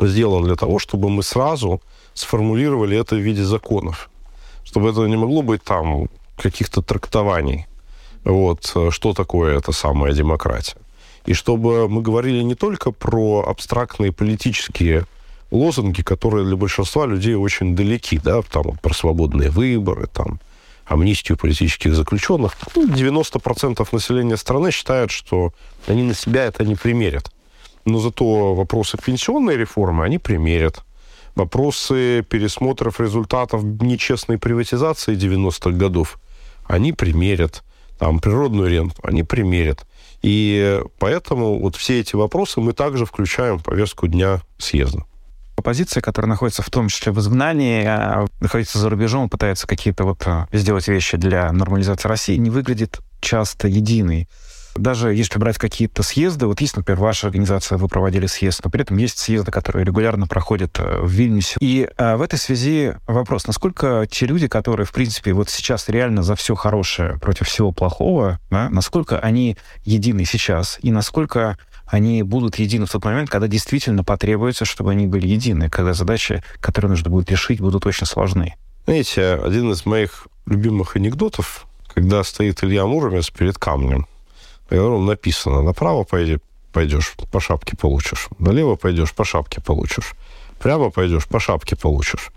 сделан 0.00 0.44
для 0.44 0.56
того, 0.56 0.78
чтобы 0.78 1.08
мы 1.08 1.22
сразу 1.22 1.80
сформулировали 2.14 2.98
это 2.98 3.14
в 3.14 3.20
виде 3.20 3.42
законов. 3.42 4.10
Чтобы 4.64 4.90
это 4.90 5.06
не 5.06 5.16
могло 5.16 5.42
быть 5.42 5.62
там 5.62 6.08
каких-то 6.36 6.82
трактований. 6.82 7.66
Вот, 8.24 8.76
что 8.90 9.12
такое 9.14 9.58
эта 9.58 9.72
самая 9.72 10.12
демократия 10.12 10.81
и 11.26 11.34
чтобы 11.34 11.88
мы 11.88 12.02
говорили 12.02 12.42
не 12.42 12.54
только 12.54 12.90
про 12.90 13.44
абстрактные 13.46 14.12
политические 14.12 15.06
лозунги, 15.50 16.02
которые 16.02 16.44
для 16.46 16.56
большинства 16.56 17.06
людей 17.06 17.34
очень 17.34 17.76
далеки, 17.76 18.18
да, 18.18 18.42
там, 18.42 18.78
про 18.82 18.94
свободные 18.94 19.50
выборы, 19.50 20.06
там, 20.06 20.40
амнистию 20.86 21.38
политических 21.38 21.94
заключенных. 21.94 22.56
90% 22.74 23.76
ну, 23.78 23.86
населения 23.92 24.36
страны 24.36 24.70
считают, 24.70 25.10
что 25.10 25.52
они 25.86 26.02
на 26.02 26.14
себя 26.14 26.44
это 26.44 26.64
не 26.64 26.74
примерят. 26.74 27.30
Но 27.84 27.98
зато 27.98 28.54
вопросы 28.54 28.96
пенсионной 28.96 29.56
реформы 29.56 30.04
они 30.04 30.18
примерят. 30.18 30.82
Вопросы 31.34 32.24
пересмотров 32.28 33.00
результатов 33.00 33.62
нечестной 33.64 34.38
приватизации 34.38 35.16
90-х 35.16 35.70
годов 35.70 36.18
они 36.66 36.92
примерят. 36.92 37.62
Там 37.98 38.20
природную 38.20 38.68
ренту 38.70 38.96
они 39.02 39.22
примерят. 39.22 39.86
И 40.22 40.80
поэтому 40.98 41.58
вот 41.58 41.76
все 41.76 42.00
эти 42.00 42.14
вопросы 42.14 42.60
мы 42.60 42.72
также 42.72 43.04
включаем 43.06 43.58
в 43.58 43.64
повестку 43.64 44.06
дня 44.06 44.40
съезда. 44.56 45.04
Оппозиция, 45.56 46.00
которая 46.00 46.28
находится 46.28 46.62
в 46.62 46.70
том 46.70 46.88
числе 46.88 47.12
в 47.12 47.18
изгнании, 47.20 47.84
а, 47.84 48.26
находится 48.40 48.78
за 48.78 48.88
рубежом, 48.88 49.28
пытается 49.28 49.66
какие-то 49.66 50.04
вот 50.04 50.22
а, 50.26 50.48
сделать 50.52 50.88
вещи 50.88 51.16
для 51.16 51.52
нормализации 51.52 52.08
России, 52.08 52.36
не 52.36 52.50
выглядит 52.50 53.00
часто 53.20 53.68
единой 53.68 54.28
даже 54.76 55.14
если 55.14 55.38
брать 55.38 55.58
какие-то 55.58 56.02
съезды, 56.02 56.46
вот 56.46 56.60
есть, 56.60 56.76
например, 56.76 57.00
ваша 57.00 57.26
организация, 57.26 57.78
вы 57.78 57.88
проводили 57.88 58.26
съезд, 58.26 58.60
но 58.64 58.70
при 58.70 58.82
этом 58.82 58.96
есть 58.96 59.18
съезды, 59.18 59.50
которые 59.50 59.84
регулярно 59.84 60.26
проходят 60.26 60.78
э, 60.78 61.00
в 61.00 61.10
Вильнюсе. 61.10 61.56
И 61.60 61.88
а, 61.96 62.16
в 62.16 62.22
этой 62.22 62.38
связи 62.38 62.94
вопрос, 63.06 63.46
насколько 63.46 64.06
те 64.10 64.26
люди, 64.26 64.48
которые, 64.48 64.86
в 64.86 64.92
принципе, 64.92 65.32
вот 65.32 65.50
сейчас 65.50 65.88
реально 65.88 66.22
за 66.22 66.34
все 66.36 66.54
хорошее 66.54 67.18
против 67.20 67.48
всего 67.48 67.72
плохого, 67.72 68.38
да, 68.50 68.70
насколько 68.70 69.18
они 69.18 69.56
едины 69.84 70.24
сейчас, 70.24 70.78
и 70.82 70.90
насколько 70.90 71.58
они 71.86 72.22
будут 72.22 72.56
едины 72.56 72.86
в 72.86 72.90
тот 72.90 73.04
момент, 73.04 73.28
когда 73.28 73.48
действительно 73.48 74.02
потребуется, 74.02 74.64
чтобы 74.64 74.92
они 74.92 75.06
были 75.06 75.26
едины, 75.26 75.68
когда 75.68 75.92
задачи, 75.92 76.42
которые 76.60 76.90
нужно 76.90 77.10
будет 77.10 77.30
решить, 77.30 77.60
будут 77.60 77.84
очень 77.84 78.06
сложны. 78.06 78.54
Знаете, 78.86 79.34
один 79.34 79.70
из 79.70 79.84
моих 79.84 80.26
любимых 80.46 80.96
анекдотов, 80.96 81.66
когда 81.94 82.24
стоит 82.24 82.64
Илья 82.64 82.86
Муромец 82.86 83.30
перед 83.30 83.58
камнем, 83.58 84.06
я 84.74 84.80
говорю, 84.80 85.00
написано, 85.00 85.62
направо 85.62 86.04
пойди, 86.04 86.38
пойдешь, 86.72 87.14
по 87.30 87.40
шапке 87.40 87.76
получишь. 87.76 88.28
Налево 88.38 88.76
пойдешь, 88.76 89.12
по 89.12 89.24
шапке 89.24 89.60
получишь. 89.60 90.14
Прямо 90.58 90.90
пойдешь, 90.90 91.26
по 91.26 91.40
шапке 91.40 91.76
получишь. 91.76 92.30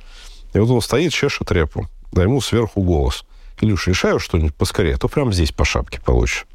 И 0.54 0.60
вот 0.60 0.70
он 0.70 0.82
стоит, 0.82 1.13
чешет 1.13 1.51
репу. 1.51 1.88
Да 2.12 2.24
ему 2.24 2.42
сверху 2.42 2.82
голос. 2.82 3.24
Илюша, 3.62 3.92
решаю 3.92 4.20
что-нибудь 4.20 4.54
поскорее, 4.56 4.96
а 4.96 4.98
то 4.98 5.08
прямо 5.08 5.32
здесь 5.32 5.51
по 5.51 5.63
шапке 5.63 6.01
получишь. 6.01 6.46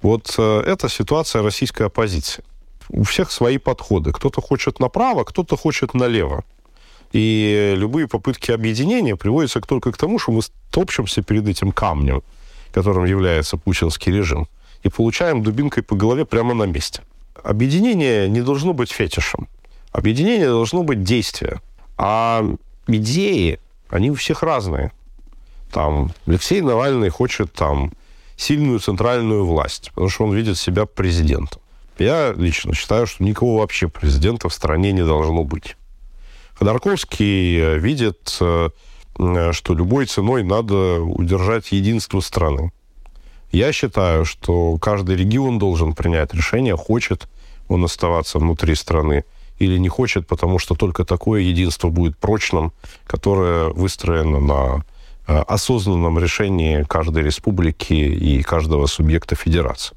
Вот 0.00 0.34
э, 0.38 0.62
это 0.66 0.88
ситуация 0.88 1.42
российской 1.42 1.86
оппозиции. 1.86 2.42
У 2.88 3.04
всех 3.04 3.30
свои 3.30 3.58
подходы. 3.58 4.10
Кто-то 4.10 4.40
хочет 4.40 4.80
направо, 4.80 5.22
кто-то 5.22 5.56
хочет 5.56 5.94
налево. 5.94 6.44
И 7.12 7.74
любые 7.76 8.08
попытки 8.08 8.50
объединения 8.50 9.14
приводятся 9.14 9.60
только 9.60 9.92
к 9.92 9.96
тому, 9.96 10.18
что 10.18 10.32
мы 10.32 10.40
топчемся 10.72 11.22
перед 11.22 11.46
этим 11.46 11.70
камнем, 11.70 12.22
которым 12.72 13.04
является 13.04 13.56
путинский 13.56 14.12
режим 14.12 14.48
и 14.82 14.88
получаем 14.88 15.42
дубинкой 15.42 15.82
по 15.82 15.94
голове 15.94 16.24
прямо 16.24 16.54
на 16.54 16.64
месте. 16.64 17.02
Объединение 17.42 18.28
не 18.28 18.42
должно 18.42 18.72
быть 18.72 18.90
фетишем. 18.90 19.48
Объединение 19.92 20.48
должно 20.48 20.82
быть 20.82 21.02
действие. 21.02 21.60
А 21.96 22.44
идеи, 22.86 23.58
они 23.88 24.10
у 24.10 24.14
всех 24.14 24.42
разные. 24.42 24.92
Там 25.70 26.12
Алексей 26.26 26.60
Навальный 26.60 27.08
хочет 27.08 27.52
там 27.52 27.92
сильную 28.36 28.80
центральную 28.80 29.46
власть, 29.46 29.90
потому 29.90 30.08
что 30.08 30.24
он 30.24 30.34
видит 30.34 30.58
себя 30.58 30.86
президентом. 30.86 31.60
Я 31.98 32.32
лично 32.32 32.74
считаю, 32.74 33.06
что 33.06 33.22
никого 33.22 33.58
вообще 33.58 33.88
президента 33.88 34.48
в 34.48 34.54
стране 34.54 34.92
не 34.92 35.04
должно 35.04 35.44
быть. 35.44 35.76
Ходорковский 36.54 37.58
э, 37.58 37.78
видит, 37.78 38.36
э, 38.40 38.70
что 39.52 39.74
любой 39.74 40.06
ценой 40.06 40.42
надо 40.42 41.00
удержать 41.00 41.72
единство 41.72 42.20
страны. 42.20 42.72
Я 43.52 43.70
считаю, 43.72 44.24
что 44.24 44.78
каждый 44.78 45.16
регион 45.16 45.58
должен 45.58 45.94
принять 45.94 46.32
решение, 46.32 46.74
хочет 46.74 47.28
он 47.68 47.84
оставаться 47.84 48.38
внутри 48.38 48.74
страны 48.74 49.24
или 49.58 49.78
не 49.78 49.88
хочет, 49.88 50.26
потому 50.26 50.58
что 50.58 50.74
только 50.74 51.04
такое 51.04 51.42
единство 51.42 51.90
будет 51.90 52.16
прочным, 52.16 52.72
которое 53.06 53.68
выстроено 53.68 54.40
на 54.40 54.84
э, 55.26 55.38
осознанном 55.46 56.18
решении 56.18 56.82
каждой 56.84 57.22
республики 57.22 57.92
и 57.92 58.42
каждого 58.42 58.86
субъекта 58.86 59.36
федерации. 59.36 59.94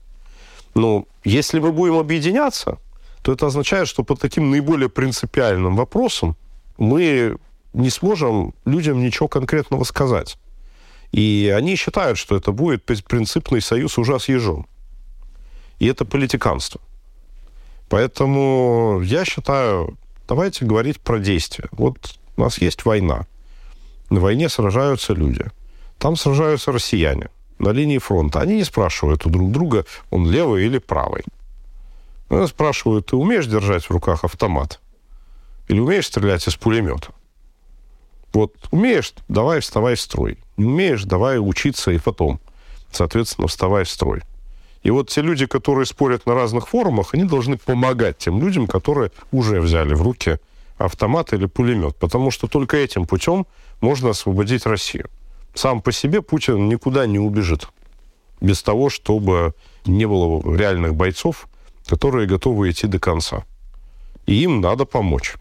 Но 0.75 1.05
если 1.23 1.59
мы 1.59 1.71
будем 1.71 1.97
объединяться, 1.97 2.77
то 3.21 3.31
это 3.31 3.47
означает, 3.47 3.87
что 3.87 4.03
по 4.03 4.15
таким 4.15 4.51
наиболее 4.51 4.89
принципиальным 4.89 5.77
вопросам 5.77 6.35
мы 6.77 7.37
не 7.73 7.89
сможем 7.89 8.53
людям 8.65 9.01
ничего 9.01 9.29
конкретного 9.29 9.85
сказать. 9.85 10.37
И 11.11 11.53
они 11.55 11.75
считают, 11.75 12.17
что 12.17 12.35
это 12.35 12.51
будет 12.51 12.83
принципный 12.83 13.61
союз 13.61 13.97
уже 13.97 14.19
с 14.19 14.29
ежом. 14.29 14.67
И 15.79 15.87
это 15.87 16.05
политиканство. 16.05 16.81
Поэтому 17.89 19.01
я 19.03 19.25
считаю, 19.25 19.97
давайте 20.27 20.65
говорить 20.65 20.99
про 20.99 21.19
действия. 21.19 21.69
Вот 21.71 22.19
у 22.37 22.41
нас 22.41 22.57
есть 22.59 22.85
война. 22.85 23.27
На 24.09 24.19
войне 24.19 24.49
сражаются 24.49 25.13
люди. 25.13 25.45
Там 25.97 26.15
сражаются 26.15 26.71
россияне 26.71 27.29
на 27.59 27.69
линии 27.69 27.97
фронта. 27.97 28.41
Они 28.41 28.55
не 28.55 28.63
спрашивают 28.63 29.25
у 29.25 29.29
друг 29.29 29.51
друга, 29.51 29.85
он 30.09 30.29
левый 30.29 30.65
или 30.65 30.77
правый. 30.77 31.23
Они 32.29 32.47
спрашивают, 32.47 33.07
ты 33.07 33.15
умеешь 33.15 33.47
держать 33.47 33.85
в 33.85 33.91
руках 33.91 34.23
автомат? 34.23 34.79
Или 35.67 35.79
умеешь 35.79 36.07
стрелять 36.07 36.47
из 36.47 36.55
пулемета? 36.55 37.09
Вот 38.33 38.53
умеешь, 38.71 39.13
давай 39.27 39.61
вставай 39.61 39.95
в 39.95 40.01
строй. 40.01 40.37
Не 40.57 40.65
умеешь, 40.65 41.03
давай 41.03 41.37
учиться 41.37 41.91
и 41.91 41.97
потом, 41.97 42.39
соответственно, 42.91 43.47
вставай 43.47 43.83
в 43.83 43.89
строй. 43.89 44.21
И 44.83 44.91
вот 44.91 45.09
те 45.09 45.21
люди, 45.21 45.47
которые 45.47 45.85
спорят 45.85 46.25
на 46.25 46.35
разных 46.35 46.69
форумах, 46.69 47.13
они 47.13 47.23
должны 47.23 47.57
помогать 47.57 48.17
тем 48.19 48.39
людям, 48.39 48.67
которые 48.67 49.11
уже 49.31 49.59
взяли 49.59 49.93
в 49.93 50.01
руки 50.01 50.37
автомат 50.77 51.33
или 51.33 51.45
пулемет, 51.45 51.95
потому 51.95 52.31
что 52.31 52.47
только 52.47 52.77
этим 52.77 53.05
путем 53.05 53.47
можно 53.81 54.11
освободить 54.11 54.65
Россию. 54.65 55.09
Сам 55.53 55.81
по 55.81 55.91
себе 55.91 56.21
Путин 56.21 56.69
никуда 56.69 57.07
не 57.07 57.19
убежит 57.19 57.67
без 58.41 58.61
того, 58.61 58.89
чтобы 58.89 59.53
не 59.85 60.05
было 60.05 60.41
реальных 60.55 60.95
бойцов, 60.95 61.47
которые 61.87 62.27
готовы 62.27 62.69
идти 62.69 62.87
до 62.87 62.99
конца. 62.99 63.43
И 64.25 64.43
им 64.43 64.61
надо 64.61 64.85
помочь, 64.85 65.35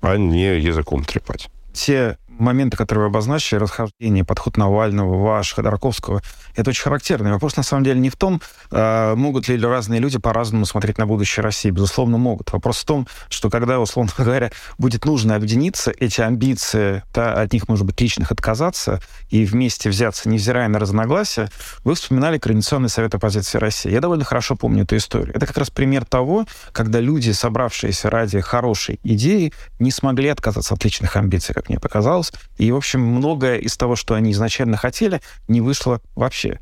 а 0.00 0.16
не 0.16 0.58
языком 0.58 1.04
трепать 1.04 1.48
те 1.74 2.16
моменты, 2.38 2.76
которые 2.76 3.04
вы 3.04 3.08
обозначили, 3.08 3.58
расхождение, 3.58 4.24
подход 4.24 4.56
Навального, 4.56 5.22
ваш, 5.22 5.54
Ходорковского, 5.54 6.22
это 6.56 6.70
очень 6.70 6.82
характерный 6.82 7.32
вопрос, 7.32 7.56
на 7.56 7.62
самом 7.62 7.84
деле, 7.84 8.00
не 8.00 8.10
в 8.10 8.16
том, 8.16 8.40
э, 8.70 9.14
могут 9.16 9.48
ли 9.48 9.58
разные 9.60 10.00
люди 10.00 10.18
по-разному 10.18 10.66
смотреть 10.66 10.98
на 10.98 11.06
будущее 11.06 11.42
России. 11.42 11.70
Безусловно, 11.70 12.18
могут. 12.18 12.52
Вопрос 12.52 12.78
в 12.78 12.84
том, 12.84 13.06
что 13.28 13.50
когда, 13.50 13.80
условно 13.80 14.12
говоря, 14.18 14.50
будет 14.78 15.04
нужно 15.04 15.36
объединиться, 15.36 15.92
эти 15.98 16.20
амбиции, 16.20 17.02
да, 17.12 17.34
от 17.34 17.52
них, 17.52 17.68
может 17.68 17.84
быть, 17.86 18.00
личных 18.00 18.30
отказаться 18.30 19.00
и 19.30 19.44
вместе 19.44 19.88
взяться, 19.88 20.28
невзирая 20.28 20.68
на 20.68 20.78
разногласия, 20.78 21.50
вы 21.82 21.94
вспоминали 21.94 22.38
Координационный 22.38 22.88
совет 22.88 23.14
оппозиции 23.14 23.58
России. 23.58 23.90
Я 23.90 24.00
довольно 24.00 24.24
хорошо 24.24 24.56
помню 24.56 24.84
эту 24.84 24.96
историю. 24.96 25.34
Это 25.34 25.46
как 25.46 25.56
раз 25.58 25.70
пример 25.70 26.04
того, 26.04 26.46
когда 26.72 27.00
люди, 27.00 27.30
собравшиеся 27.30 28.10
ради 28.10 28.40
хорошей 28.40 29.00
идеи, 29.02 29.52
не 29.78 29.90
смогли 29.90 30.28
отказаться 30.28 30.74
от 30.74 30.84
личных 30.84 31.16
амбиций, 31.16 31.54
как 31.54 31.68
мне 31.68 31.78
показалось. 31.78 32.23
И, 32.56 32.70
в 32.72 32.76
общем, 32.76 33.00
многое 33.00 33.58
из 33.58 33.76
того, 33.76 33.96
что 33.96 34.14
они 34.14 34.32
изначально 34.32 34.76
хотели, 34.76 35.20
не 35.48 35.60
вышло 35.60 36.00
вообще. 36.14 36.60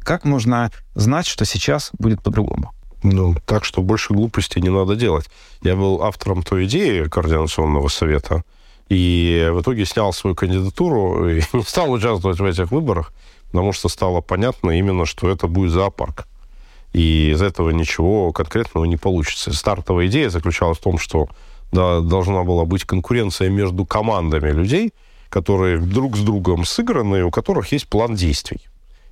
Как 0.00 0.24
можно 0.24 0.70
знать, 0.94 1.26
что 1.26 1.44
сейчас 1.44 1.90
будет 1.98 2.22
по-другому? 2.22 2.72
Ну, 3.02 3.34
так 3.46 3.64
что 3.64 3.82
больше 3.82 4.14
глупостей 4.14 4.60
не 4.60 4.70
надо 4.70 4.96
делать. 4.96 5.26
Я 5.62 5.76
был 5.76 6.02
автором 6.02 6.42
той 6.42 6.64
идеи 6.64 7.04
Координационного 7.04 7.88
совета, 7.88 8.44
и 8.88 9.48
в 9.52 9.60
итоге 9.60 9.84
снял 9.84 10.12
свою 10.12 10.34
кандидатуру 10.34 11.28
и 11.28 11.42
не 11.52 11.62
стал 11.62 11.90
участвовать 11.92 12.38
в 12.38 12.44
этих 12.44 12.70
выборах, 12.70 13.12
потому 13.46 13.72
что 13.72 13.88
стало 13.88 14.20
понятно 14.20 14.70
именно, 14.70 15.06
что 15.06 15.28
это 15.28 15.46
будет 15.46 15.70
зоопарк. 15.70 16.26
И 16.92 17.30
из 17.32 17.42
этого 17.42 17.70
ничего 17.70 18.32
конкретного 18.32 18.84
не 18.84 18.96
получится. 18.96 19.52
Стартовая 19.52 20.06
идея 20.06 20.30
заключалась 20.30 20.78
в 20.78 20.82
том, 20.82 20.98
что 20.98 21.28
да, 21.74 22.00
должна 22.00 22.44
была 22.44 22.64
быть 22.64 22.84
конкуренция 22.84 23.50
между 23.50 23.84
командами 23.84 24.50
людей, 24.50 24.92
которые 25.28 25.78
друг 25.78 26.16
с 26.16 26.20
другом 26.20 26.64
сыграны, 26.64 27.24
у 27.24 27.30
которых 27.30 27.72
есть 27.72 27.88
план 27.88 28.14
действий. 28.14 28.60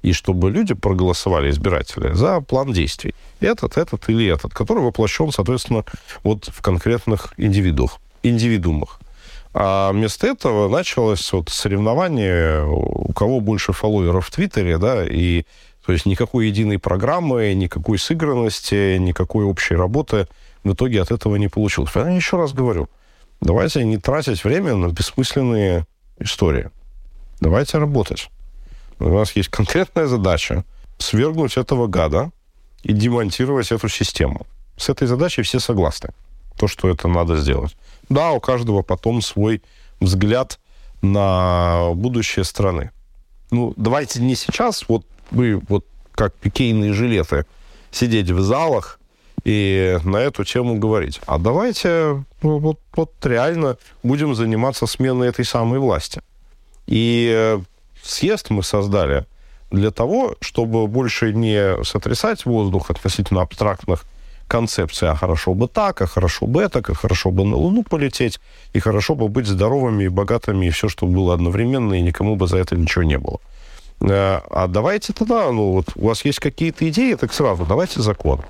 И 0.03 0.13
чтобы 0.13 0.51
люди 0.51 0.75
проголосовали, 0.75 1.51
избиратели, 1.51 2.13
за 2.13 2.41
план 2.41 2.73
действий. 2.73 3.15
Этот, 3.41 3.77
этот 3.77 4.09
или 4.09 4.27
этот, 4.27 4.53
который 4.55 4.83
воплощен, 4.83 5.31
соответственно, 5.31 5.85
вот 6.25 6.47
в 6.47 6.61
конкретных 6.63 7.35
индивидуах, 7.37 7.99
индивидуумах. 8.23 9.01
А 9.55 9.93
вместо 9.93 10.27
этого 10.27 10.69
началось 10.69 11.33
вот 11.33 11.51
соревнование, 11.51 12.65
у 12.65 13.13
кого 13.13 13.41
больше 13.41 13.73
фолловеров 13.73 14.27
в 14.27 14.31
Твиттере, 14.31 14.79
да, 14.79 15.05
и 15.05 15.45
то 15.85 15.93
есть 15.93 16.07
никакой 16.07 16.47
единой 16.47 16.79
программы, 16.79 17.53
никакой 17.55 17.99
сыгранности, 17.99 18.97
никакой 18.99 19.45
общей 19.45 19.75
работы 19.75 20.27
в 20.65 20.73
итоге 20.73 21.03
от 21.03 21.11
этого 21.11 21.37
не 21.37 21.49
получилось. 21.49 21.91
Я 21.95 22.09
еще 22.09 22.37
раз 22.37 22.53
говорю, 22.53 22.89
давайте 23.41 23.85
не 23.85 23.99
тратить 23.99 24.45
время 24.45 24.75
на 24.75 24.89
бессмысленные 24.89 25.87
истории. 26.19 26.71
Давайте 27.41 27.79
работать. 27.79 28.31
У 28.99 29.09
нас 29.09 29.35
есть 29.35 29.49
конкретная 29.49 30.07
задача 30.07 30.65
свергнуть 30.99 31.57
этого 31.57 31.89
гада 31.89 32.31
и 32.83 32.93
демонтировать 32.93 33.73
эту 33.73 33.89
систему. 33.89 34.47
С 34.77 34.89
этой 34.89 35.07
задачей 35.07 35.43
все 35.43 35.59
согласны. 35.59 36.11
То, 36.57 36.69
что 36.69 36.89
это 36.89 37.09
надо 37.09 37.37
сделать. 37.37 37.77
Да, 38.09 38.33
у 38.33 38.41
каждого 38.41 38.83
потом 38.83 39.23
свой 39.23 39.63
взгляд 40.01 40.61
на 41.01 41.91
будущее 41.95 42.45
страны. 42.45 42.91
Ну, 43.51 43.75
давайте 43.77 44.21
не 44.21 44.37
сейчас, 44.37 44.85
вот 44.89 45.05
вы 45.31 45.61
вот 45.69 45.85
как 46.13 46.35
пикейные 46.35 46.93
жилеты 46.93 47.47
сидеть 47.91 48.31
в 48.31 48.41
залах 48.41 49.01
и 49.45 49.99
на 50.05 50.19
эту 50.19 50.45
тему 50.45 50.79
говорить. 50.79 51.21
А 51.27 51.39
давайте 51.39 52.25
ну, 52.43 52.59
вот, 52.59 52.79
вот 52.95 53.13
реально 53.25 53.77
будем 54.03 54.35
заниматься 54.35 54.87
сменой 54.87 55.29
этой 55.29 55.45
самой 55.45 55.79
власти. 55.79 56.21
И 56.87 57.31
э, 57.35 57.61
съезд 58.03 58.51
мы 58.51 58.63
создали 58.63 59.27
для 59.71 59.91
того, 59.91 60.37
чтобы 60.41 60.87
больше 60.87 61.33
не 61.33 61.83
сотрясать 61.85 62.45
воздух 62.45 62.91
относительно 62.91 63.43
абстрактных 63.43 64.05
концепций, 64.47 65.09
а 65.09 65.15
хорошо 65.15 65.55
бы 65.55 65.67
так, 65.67 66.03
а 66.03 66.07
хорошо 66.07 66.47
бы 66.47 66.63
это, 66.63 66.81
а 66.81 66.95
хорошо 66.95 67.31
бы 67.31 67.45
на 67.45 67.57
Луну 67.57 67.85
полететь, 67.85 68.39
и 68.75 68.81
хорошо 68.81 69.15
бы 69.15 69.29
быть 69.29 69.47
здоровыми 69.47 70.05
и 70.05 70.09
богатыми, 70.09 70.67
и 70.67 70.71
все, 70.71 70.89
чтобы 70.89 71.15
было 71.15 71.35
одновременно, 71.35 71.95
и 71.95 72.03
никому 72.03 72.37
бы 72.37 72.47
за 72.47 72.59
это 72.59 72.77
ничего 72.77 73.03
не 73.03 73.19
было. 73.19 73.41
Э, 74.01 74.41
а 74.51 74.67
давайте 74.69 75.13
тогда, 75.15 75.51
ну 75.51 75.73
вот 75.73 75.87
у 75.95 76.07
вас 76.07 76.25
есть 76.27 76.39
какие-то 76.39 76.87
идеи, 76.91 77.15
так 77.15 77.33
сразу 77.33 77.65
давайте 77.65 78.03
закон. 78.03 78.41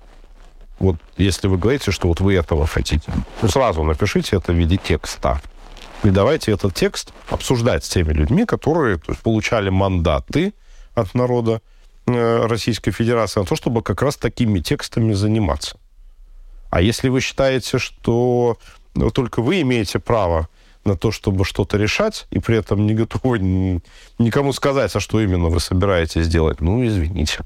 Вот 0.82 0.96
если 1.16 1.46
вы 1.46 1.58
говорите, 1.58 1.92
что 1.92 2.08
вот 2.08 2.20
вы 2.20 2.34
этого 2.34 2.66
хотите, 2.66 3.12
то 3.40 3.46
сразу 3.46 3.84
напишите 3.84 4.36
это 4.36 4.52
в 4.52 4.56
виде 4.56 4.76
текста. 4.76 5.40
И 6.02 6.10
давайте 6.10 6.50
этот 6.50 6.74
текст 6.74 7.12
обсуждать 7.30 7.84
с 7.84 7.88
теми 7.88 8.12
людьми, 8.12 8.44
которые 8.44 8.98
то 8.98 9.12
есть, 9.12 9.22
получали 9.22 9.70
мандаты 9.70 10.54
от 10.96 11.14
народа 11.14 11.60
э, 12.06 12.46
Российской 12.46 12.90
Федерации 12.90 13.38
на 13.38 13.46
то, 13.46 13.54
чтобы 13.54 13.82
как 13.82 14.02
раз 14.02 14.16
такими 14.16 14.58
текстами 14.58 15.12
заниматься. 15.12 15.76
А 16.70 16.80
если 16.80 17.10
вы 17.10 17.20
считаете, 17.20 17.78
что 17.78 18.58
ну, 18.96 19.10
только 19.12 19.40
вы 19.40 19.60
имеете 19.60 20.00
право 20.00 20.48
на 20.84 20.96
то, 20.96 21.12
чтобы 21.12 21.44
что-то 21.44 21.78
решать, 21.78 22.26
и 22.32 22.40
при 22.40 22.56
этом 22.56 22.88
не 22.88 22.94
готовы 22.94 23.38
никому 24.18 24.52
сказать, 24.52 24.96
а 24.96 24.98
что 24.98 25.20
именно 25.20 25.48
вы 25.48 25.60
собираетесь 25.60 26.26
делать, 26.26 26.60
ну, 26.60 26.84
извините. 26.84 27.44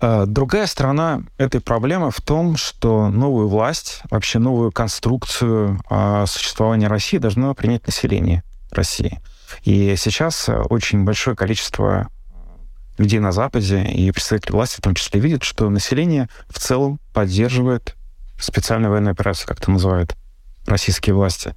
А, 0.00 0.26
другая 0.26 0.66
сторона 0.66 1.22
этой 1.38 1.60
проблемы 1.60 2.10
в 2.10 2.20
том, 2.20 2.56
что 2.56 3.08
новую 3.08 3.48
власть, 3.48 4.00
вообще 4.10 4.38
новую 4.38 4.70
конструкцию 4.70 5.80
а, 5.90 6.26
существования 6.26 6.88
России 6.88 7.18
должно 7.18 7.54
принять 7.54 7.86
население 7.86 8.42
России. 8.70 9.20
И 9.62 9.94
сейчас 9.96 10.48
очень 10.48 11.04
большое 11.04 11.36
количество 11.36 12.08
людей 12.98 13.18
на 13.20 13.32
Западе 13.32 13.84
и 13.84 14.10
представители 14.10 14.52
власти 14.52 14.78
в 14.78 14.82
том 14.82 14.94
числе 14.94 15.20
видят, 15.20 15.42
что 15.42 15.70
население 15.70 16.28
в 16.48 16.58
целом 16.58 17.00
поддерживает 17.12 17.96
специальную 18.38 18.90
военную 18.90 19.12
операцию, 19.12 19.46
как 19.48 19.58
это 19.58 19.70
называют 19.70 20.16
российские 20.66 21.14
власти. 21.14 21.54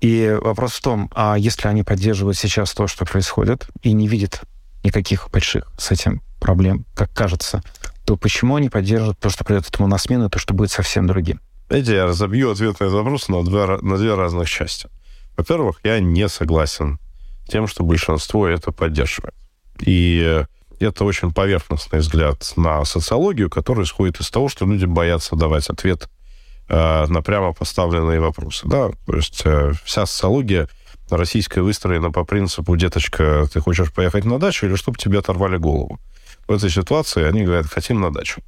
И 0.00 0.36
вопрос 0.40 0.72
в 0.72 0.82
том, 0.82 1.10
а 1.14 1.36
если 1.36 1.68
они 1.68 1.82
поддерживают 1.82 2.36
сейчас 2.36 2.72
то, 2.72 2.86
что 2.86 3.04
происходит, 3.04 3.68
и 3.82 3.92
не 3.92 4.08
видят 4.08 4.42
никаких 4.82 5.30
больших 5.30 5.70
с 5.78 5.90
этим 5.90 6.22
проблем, 6.40 6.86
как 6.94 7.12
кажется, 7.12 7.62
то 8.04 8.16
почему 8.16 8.56
они 8.56 8.68
поддерживают 8.68 9.18
то, 9.18 9.30
что 9.30 9.44
придет 9.44 9.68
этому 9.68 9.88
на 9.88 9.98
смену, 9.98 10.30
то, 10.30 10.38
что 10.38 10.54
будет 10.54 10.70
совсем 10.70 11.06
другим? 11.06 11.40
Знаете, 11.68 11.94
я 11.94 12.06
разобью 12.06 12.50
ответ 12.50 12.80
на 12.80 12.84
этот 12.84 12.96
вопрос 12.96 13.28
на, 13.28 13.44
два, 13.44 13.78
на 13.80 13.96
две 13.96 14.14
разных 14.14 14.48
части. 14.48 14.88
Во-первых, 15.36 15.80
я 15.84 16.00
не 16.00 16.28
согласен 16.28 16.98
с 17.46 17.50
тем, 17.50 17.66
что 17.68 17.84
большинство 17.84 18.48
это 18.48 18.72
поддерживает. 18.72 19.34
И 19.78 20.44
это 20.80 21.04
очень 21.04 21.32
поверхностный 21.32 22.00
взгляд 22.00 22.52
на 22.56 22.84
социологию, 22.84 23.50
который 23.50 23.84
исходит 23.84 24.20
из 24.20 24.30
того, 24.30 24.48
что 24.48 24.66
люди 24.66 24.86
боятся 24.86 25.36
давать 25.36 25.68
ответ 25.68 26.08
э, 26.68 27.06
на 27.06 27.22
прямо 27.22 27.52
поставленные 27.52 28.20
вопросы. 28.20 28.66
Да? 28.66 28.90
То 29.06 29.16
есть 29.16 29.42
э, 29.44 29.72
вся 29.84 30.06
социология 30.06 30.68
российская 31.16 31.62
выстроена 31.62 32.10
по 32.10 32.24
принципу 32.24 32.76
«деточка, 32.76 33.46
ты 33.52 33.60
хочешь 33.60 33.92
поехать 33.92 34.24
на 34.24 34.38
дачу 34.38 34.66
или 34.66 34.76
чтобы 34.76 34.98
тебе 34.98 35.18
оторвали 35.18 35.56
голову?» 35.56 35.98
В 36.48 36.52
этой 36.52 36.70
ситуации 36.70 37.24
они 37.24 37.42
говорят 37.42 37.66
«хотим 37.66 38.00
на 38.00 38.12
дачу». 38.12 38.40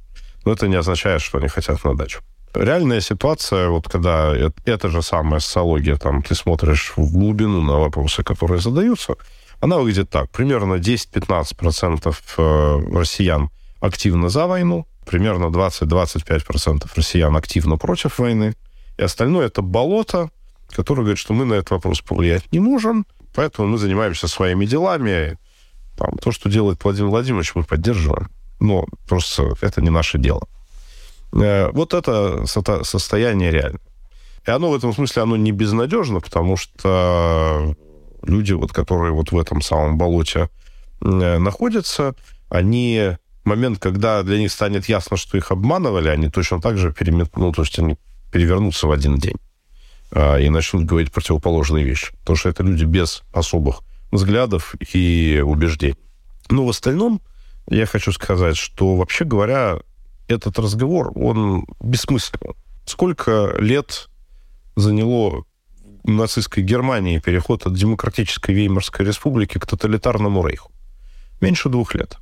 Но 0.45 0.51
это 0.51 0.67
не 0.67 0.75
означает, 0.75 1.21
что 1.21 1.37
они 1.37 1.47
хотят 1.47 1.83
на 1.83 1.95
дачу. 1.95 2.19
Реальная 2.53 3.01
ситуация, 3.01 3.69
вот 3.69 3.89
когда 3.89 4.33
эта 4.65 4.89
же 4.89 5.01
самая 5.01 5.39
социология, 5.39 5.95
там, 5.95 6.21
ты 6.21 6.35
смотришь 6.35 6.93
в 6.95 7.11
глубину 7.11 7.61
на 7.61 7.79
вопросы, 7.79 8.23
которые 8.23 8.59
задаются, 8.61 9.15
она 9.59 9.77
выглядит 9.77 10.09
так. 10.09 10.29
Примерно 10.29 10.75
10-15% 10.75 12.15
э, 12.37 12.95
россиян 12.95 13.49
активно 13.79 14.29
за 14.29 14.45
войну, 14.45 14.85
примерно 15.05 15.45
20-25% 15.45 16.87
россиян 16.95 17.35
активно 17.35 17.77
против 17.77 18.19
войны, 18.19 18.53
и 18.97 19.01
остальное 19.01 19.47
это 19.47 19.61
болото, 19.61 20.29
которое 20.73 21.01
говорит, 21.01 21.19
что 21.19 21.33
мы 21.33 21.45
на 21.45 21.53
этот 21.53 21.71
вопрос 21.71 22.01
повлиять 22.01 22.51
не 22.51 22.59
можем, 22.59 23.05
поэтому 23.33 23.67
мы 23.67 23.77
занимаемся 23.77 24.27
своими 24.27 24.65
делами. 24.65 25.37
Там, 25.97 26.17
то, 26.17 26.31
что 26.31 26.49
делает 26.49 26.83
Владимир 26.83 27.09
Владимирович, 27.09 27.53
мы 27.55 27.63
поддерживаем. 27.63 28.29
Но 28.59 28.85
просто 29.07 29.53
это 29.61 29.81
не 29.81 29.89
наше 29.89 30.17
дело. 30.17 30.47
Э, 31.33 31.69
вот 31.71 31.93
это 31.93 32.45
состояние 32.45 33.51
реально. 33.51 33.79
И 34.47 34.51
оно 34.51 34.71
в 34.71 34.75
этом 34.75 34.93
смысле, 34.93 35.21
оно 35.21 35.37
не 35.37 35.51
безнадежно, 35.51 36.19
потому 36.19 36.57
что 36.57 37.75
люди, 38.23 38.53
вот, 38.53 38.73
которые 38.73 39.13
вот 39.13 39.31
в 39.31 39.37
этом 39.37 39.61
самом 39.61 39.97
болоте 39.97 40.49
э, 41.01 41.37
находятся, 41.37 42.15
они 42.49 43.17
момент, 43.45 43.79
когда 43.79 44.23
для 44.23 44.37
них 44.37 44.51
станет 44.51 44.89
ясно, 44.89 45.17
что 45.17 45.37
их 45.37 45.51
обманывали, 45.51 46.09
они 46.09 46.29
точно 46.29 46.61
так 46.61 46.77
же 46.77 46.91
перемет... 46.93 47.35
ну, 47.37 47.51
то 47.51 47.61
есть 47.61 47.77
они 47.79 47.97
перевернутся 48.31 48.87
в 48.87 48.91
один 48.91 49.17
день 49.17 49.35
и 50.15 50.49
начнут 50.49 50.85
говорить 50.85 51.11
противоположные 51.11 51.83
вещи. 51.83 52.11
Потому 52.19 52.37
что 52.37 52.49
это 52.49 52.63
люди 52.63 52.85
без 52.85 53.23
особых 53.33 53.81
взглядов 54.11 54.75
и 54.93 55.41
убеждений. 55.43 55.97
Но 56.49 56.65
в 56.65 56.69
остальном 56.69 57.21
я 57.67 57.85
хочу 57.85 58.11
сказать, 58.11 58.57
что, 58.57 58.95
вообще 58.95 59.25
говоря, 59.25 59.79
этот 60.27 60.59
разговор, 60.59 61.11
он 61.15 61.65
бессмысленный. 61.81 62.55
Сколько 62.85 63.55
лет 63.57 64.09
заняло 64.75 65.45
нацистской 66.03 66.63
Германии 66.63 67.19
переход 67.19 67.65
от 67.65 67.73
демократической 67.73 68.53
Веймарской 68.53 69.05
республики 69.05 69.57
к 69.57 69.65
тоталитарному 69.65 70.45
рейху? 70.45 70.71
Меньше 71.41 71.69
двух 71.69 71.95
лет. 71.95 72.17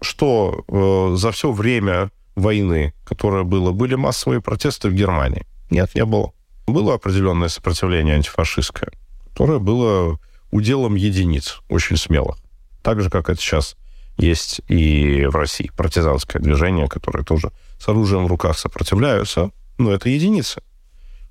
Что 0.00 0.64
э, 0.68 1.16
за 1.16 1.30
все 1.32 1.52
время 1.52 2.10
войны, 2.36 2.94
которое 3.04 3.44
было, 3.44 3.72
были 3.72 3.94
массовые 3.96 4.40
протесты 4.40 4.88
в 4.88 4.94
Германии? 4.94 5.46
Нет, 5.70 5.94
не 5.94 6.04
было. 6.04 6.32
Было 6.68 6.94
определенное 6.94 7.48
сопротивление 7.48 8.16
антифашистское, 8.16 8.90
которое 9.30 9.58
было 9.58 10.18
уделом 10.50 10.96
единиц, 10.96 11.60
очень 11.68 11.96
смелых. 11.96 12.36
Так 12.82 13.00
же, 13.00 13.08
как 13.08 13.30
это 13.30 13.40
сейчас 13.40 13.74
есть 14.18 14.60
и 14.68 15.24
в 15.26 15.34
России. 15.34 15.70
Партизанское 15.76 16.42
движение, 16.42 16.86
которое 16.86 17.24
тоже 17.24 17.52
с 17.78 17.88
оружием 17.88 18.26
в 18.26 18.28
руках 18.28 18.58
сопротивляются, 18.58 19.50
но 19.78 19.92
это 19.92 20.10
единицы. 20.10 20.60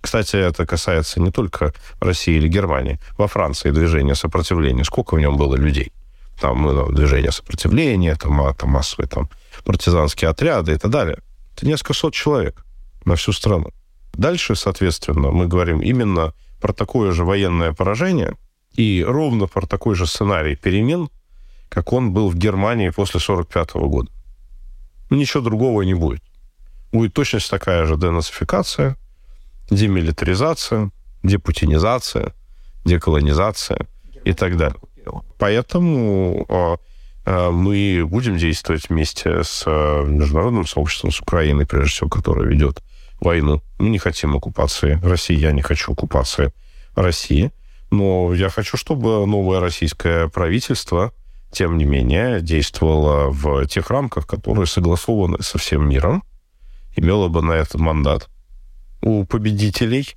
Кстати, 0.01 0.37
это 0.37 0.65
касается 0.65 1.19
не 1.19 1.31
только 1.31 1.73
России 1.99 2.35
или 2.35 2.47
Германии. 2.47 2.99
Во 3.17 3.27
Франции 3.27 3.71
движение 3.71 4.15
сопротивления. 4.15 4.85
Сколько 4.85 5.15
в 5.15 5.19
нем 5.19 5.37
было 5.37 5.55
людей? 5.55 5.91
Там 6.39 6.63
ну, 6.63 6.91
движение 6.91 7.31
сопротивления, 7.31 8.15
там, 8.15 8.55
там 8.55 8.69
массовые 8.69 9.07
там, 9.07 9.29
партизанские 9.65 10.29
отряды 10.29 10.73
и 10.73 10.77
так 10.77 10.89
далее. 10.89 11.19
Это 11.55 11.67
несколько 11.67 11.93
сот 11.93 12.13
человек 12.13 12.63
на 13.05 13.15
всю 13.15 13.33
страну. 13.33 13.71
Дальше, 14.17 14.55
соответственно, 14.55 15.29
мы 15.29 15.47
говорим 15.47 15.79
именно 15.79 16.33
про 16.59 16.73
такое 16.73 17.11
же 17.11 17.23
военное 17.23 17.71
поражение 17.71 18.35
и 18.75 19.05
ровно 19.07 19.45
про 19.45 19.67
такой 19.67 19.95
же 19.95 20.07
сценарий 20.07 20.55
перемен, 20.55 21.09
как 21.69 21.93
он 21.93 22.13
был 22.13 22.29
в 22.29 22.35
Германии 22.35 22.89
после 22.89 23.19
1945 23.19 23.73
года. 23.89 24.11
Ничего 25.11 25.43
другого 25.43 25.83
не 25.83 25.93
будет. 25.93 26.23
Будет 26.91 27.13
точно 27.13 27.39
такая 27.47 27.85
же 27.85 27.95
денацификация, 27.95 28.97
демилитаризация, 29.69 30.89
депутинизация, 31.21 32.33
деколонизация 32.85 33.87
и 34.25 34.33
так 34.33 34.57
далее. 34.57 34.79
Поэтому 35.37 36.45
а, 36.49 36.77
а, 37.25 37.51
мы 37.51 38.03
будем 38.07 38.37
действовать 38.37 38.89
вместе 38.89 39.43
с 39.43 39.63
а, 39.67 40.03
международным 40.03 40.65
сообществом, 40.65 41.11
с 41.11 41.21
Украиной, 41.21 41.67
прежде 41.67 41.91
всего, 41.91 42.09
которая 42.09 42.47
ведет 42.47 42.81
войну. 43.19 43.61
Мы 43.79 43.89
не 43.89 43.99
хотим 43.99 44.35
оккупации 44.35 44.99
России, 45.03 45.37
я 45.37 45.51
не 45.51 45.61
хочу 45.61 45.93
оккупации 45.93 46.53
России. 46.95 47.51
Но 47.89 48.33
я 48.33 48.49
хочу, 48.49 48.75
чтобы 48.75 49.25
новое 49.25 49.59
российское 49.59 50.27
правительство, 50.27 51.13
тем 51.51 51.77
не 51.77 51.85
менее, 51.85 52.41
действовало 52.41 53.29
в 53.29 53.65
тех 53.67 53.89
рамках, 53.89 54.27
которые 54.27 54.67
согласованы 54.67 55.41
со 55.41 55.57
всем 55.57 55.87
миром, 55.87 56.23
имело 56.95 57.29
бы 57.29 57.41
на 57.41 57.53
это 57.53 57.77
мандат 57.77 58.27
у 59.01 59.23
победителей, 59.23 60.15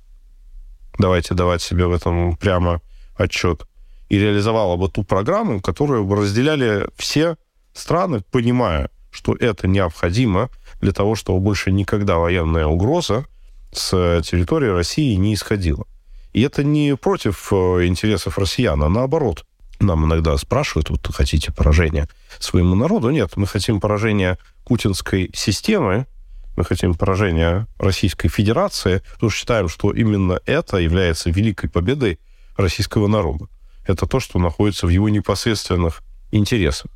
давайте 0.97 1.33
давать 1.33 1.61
себе 1.61 1.85
в 1.85 1.93
этом 1.93 2.35
прямо 2.35 2.81
отчет, 3.15 3.65
и 4.09 4.19
реализовала 4.19 4.75
бы 4.75 4.89
ту 4.89 5.03
программу, 5.03 5.61
которую 5.61 6.13
разделяли 6.13 6.89
все 6.97 7.37
страны, 7.73 8.21
понимая, 8.31 8.89
что 9.11 9.35
это 9.35 9.67
необходимо 9.67 10.49
для 10.81 10.91
того, 10.91 11.15
чтобы 11.15 11.39
больше 11.39 11.71
никогда 11.71 12.17
военная 12.17 12.65
угроза 12.65 13.25
с 13.71 14.21
территории 14.23 14.69
России 14.69 15.15
не 15.15 15.33
исходила. 15.33 15.85
И 16.33 16.41
это 16.41 16.63
не 16.63 16.95
против 16.95 17.51
э, 17.51 17.85
интересов 17.85 18.37
россиян, 18.37 18.81
а 18.81 18.89
наоборот. 18.89 19.45
Нам 19.79 20.05
иногда 20.05 20.37
спрашивают, 20.37 20.89
вот 20.89 21.07
хотите 21.13 21.51
поражения 21.51 22.07
своему 22.39 22.75
народу? 22.75 23.09
Нет, 23.09 23.35
мы 23.35 23.47
хотим 23.47 23.79
поражения 23.79 24.37
путинской 24.63 25.31
системы, 25.33 26.05
мы 26.55 26.63
хотим 26.63 26.93
поражения 26.93 27.67
Российской 27.79 28.27
Федерации, 28.27 29.01
потому 29.13 29.29
что 29.29 29.39
считаем, 29.39 29.69
что 29.69 29.91
именно 29.91 30.39
это 30.45 30.77
является 30.77 31.29
великой 31.29 31.69
победой 31.69 32.19
российского 32.57 33.07
народа. 33.07 33.47
Это 33.85 34.05
то, 34.05 34.19
что 34.19 34.37
находится 34.39 34.85
в 34.85 34.89
его 34.89 35.09
непосредственных 35.09 36.03
интересах. 36.31 36.91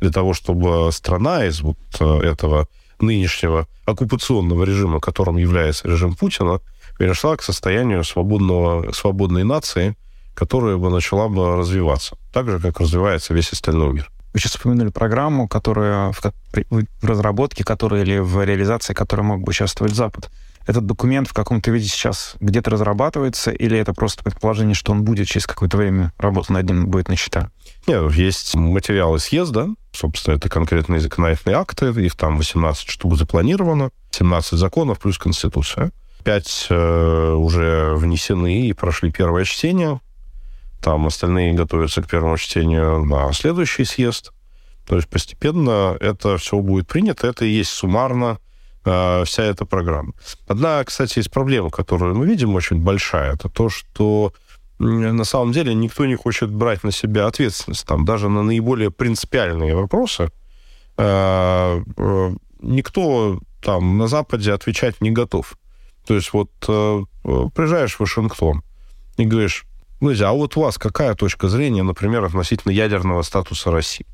Для 0.00 0.10
того, 0.10 0.34
чтобы 0.34 0.90
страна 0.92 1.44
из 1.44 1.60
вот 1.60 1.78
э, 2.00 2.20
этого 2.20 2.68
нынешнего 3.00 3.66
оккупационного 3.84 4.64
режима, 4.64 5.00
которым 5.00 5.36
является 5.36 5.88
режим 5.88 6.14
Путина, 6.14 6.60
перешла 6.98 7.36
к 7.36 7.42
состоянию 7.42 8.04
свободного, 8.04 8.92
свободной 8.92 9.44
нации, 9.44 9.96
которая 10.34 10.76
бы 10.76 10.90
начала 10.90 11.28
бы 11.28 11.56
развиваться, 11.56 12.16
так 12.32 12.48
же, 12.48 12.60
как 12.60 12.80
развивается 12.80 13.34
весь 13.34 13.52
остальной 13.52 13.92
мир. 13.92 14.10
Вы 14.32 14.40
сейчас 14.40 14.56
упомянули 14.56 14.90
программу, 14.90 15.48
которая 15.48 16.12
в, 16.12 16.20
в 16.20 17.04
разработке, 17.04 17.64
которая 17.64 18.02
или 18.02 18.18
в 18.18 18.44
реализации, 18.44 18.94
которой 18.94 19.22
мог 19.22 19.42
бы 19.42 19.50
участвовать 19.50 19.94
Запад. 19.94 20.30
Этот 20.66 20.84
документ 20.84 21.28
в 21.28 21.32
каком-то 21.32 21.70
виде 21.70 21.88
сейчас 21.88 22.36
где-то 22.40 22.70
разрабатывается, 22.70 23.50
или 23.50 23.78
это 23.78 23.94
просто 23.94 24.22
предположение, 24.22 24.74
что 24.74 24.92
он 24.92 25.02
будет 25.02 25.26
через 25.26 25.46
какое-то 25.46 25.78
время 25.78 26.12
работа 26.18 26.52
над 26.52 26.68
ним 26.68 26.88
будет 26.88 27.08
начата? 27.08 27.50
Нет, 27.86 28.12
есть 28.12 28.54
материалы 28.54 29.18
съезда, 29.18 29.70
собственно, 29.98 30.36
это 30.36 30.48
конкретные 30.48 31.00
законодательные 31.00 31.56
акты, 31.56 31.86
их 31.88 32.14
там 32.14 32.36
18 32.36 32.88
штук 32.88 33.16
запланировано, 33.16 33.90
17 34.10 34.58
законов 34.58 35.00
плюс 35.00 35.18
Конституция. 35.18 35.90
Пять 36.24 36.66
э, 36.70 37.32
уже 37.32 37.94
внесены 37.94 38.68
и 38.68 38.72
прошли 38.72 39.10
первое 39.10 39.44
чтение. 39.44 40.00
Там 40.80 41.06
остальные 41.06 41.54
готовятся 41.54 42.02
к 42.02 42.08
первому 42.08 42.36
чтению 42.36 43.04
на 43.04 43.32
следующий 43.32 43.84
съезд. 43.84 44.32
То 44.86 44.96
есть 44.96 45.08
постепенно 45.08 45.96
это 46.00 46.38
все 46.38 46.58
будет 46.60 46.86
принято. 46.86 47.26
Это 47.26 47.44
и 47.44 47.50
есть 47.50 47.70
суммарно 47.70 48.38
э, 48.84 49.24
вся 49.24 49.42
эта 49.42 49.64
программа. 49.64 50.12
Одна, 50.46 50.82
кстати, 50.84 51.18
из 51.18 51.28
проблем, 51.28 51.70
которую 51.70 52.14
мы 52.16 52.26
видим, 52.26 52.54
очень 52.54 52.80
большая, 52.80 53.34
это 53.34 53.48
то, 53.48 53.68
что 53.68 54.32
на 54.78 55.24
самом 55.24 55.52
деле 55.52 55.74
никто 55.74 56.06
не 56.06 56.14
хочет 56.14 56.50
брать 56.50 56.84
на 56.84 56.92
себя 56.92 57.26
ответственность. 57.26 57.86
Там 57.86 58.04
даже 58.04 58.28
на 58.28 58.42
наиболее 58.42 58.90
принципиальные 58.90 59.74
вопросы 59.74 60.30
э, 60.96 61.82
э, 61.96 62.30
никто 62.60 63.40
там 63.60 63.98
на 63.98 64.06
Западе 64.06 64.52
отвечать 64.52 65.00
не 65.00 65.10
готов. 65.10 65.58
То 66.06 66.14
есть 66.14 66.32
вот 66.32 66.50
э, 66.68 67.02
приезжаешь 67.54 67.96
в 67.96 68.00
Вашингтон 68.00 68.62
и 69.16 69.24
говоришь, 69.24 69.66
Друзья, 70.00 70.28
а 70.28 70.32
вот 70.32 70.56
у 70.56 70.60
вас 70.60 70.78
какая 70.78 71.14
точка 71.14 71.48
зрения, 71.48 71.82
например, 71.82 72.24
относительно 72.24 72.70
ядерного 72.70 73.22
статуса 73.22 73.72
России? 73.72 74.06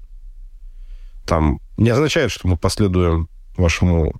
Там 1.27 1.61
не 1.77 1.91
означает, 1.91 2.31
что 2.31 2.49
мы 2.49 2.57
последуем 2.57 3.29
вашему 3.57 4.15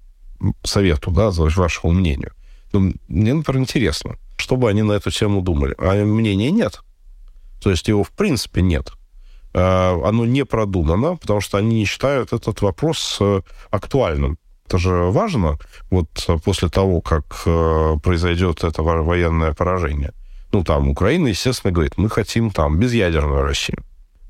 совету, 0.63 1.11
да, 1.11 1.31
вашему 1.31 1.95
мнению. 1.95 2.33
Но 2.73 2.93
мне, 3.09 3.33
например, 3.33 3.63
интересно, 3.63 4.17
что 4.37 4.57
бы 4.57 4.69
они 4.69 4.83
на 4.83 4.93
эту 4.93 5.11
тему 5.11 5.43
думали. 5.43 5.75
А 5.79 6.05
мнения 6.05 6.51
нет. 6.51 6.81
То 7.63 7.71
есть 7.71 7.89
его 7.89 8.03
в 8.03 8.11
принципе 8.11 8.63
нет. 8.63 8.93
А, 9.53 10.01
оно 10.05 10.27
не 10.27 10.45
продумано, 10.45 11.17
потому 11.17 11.41
что 11.41 11.59
они 11.59 11.81
не 11.81 11.85
считают 11.85 12.33
этот 12.33 12.61
вопрос 12.63 13.19
э, 13.21 13.43
актуальным. 13.71 14.39
Это 14.67 14.79
же 14.79 14.91
важно, 15.11 15.59
вот 15.91 16.09
после 16.45 16.69
того, 16.69 17.01
как 17.01 17.43
э, 17.47 17.97
произойдет 18.03 18.65
это 18.65 18.83
военное 18.83 19.53
поражение– 19.53 20.13
ну, 20.55 20.63
там, 20.63 20.89
Украина, 20.89 21.27
естественно, 21.27 21.73
говорит, 21.73 21.95
мы 21.97 22.09
хотим 22.09 22.53
там 22.53 22.79
безъядерную 22.79 23.43
Россию. 23.43 23.79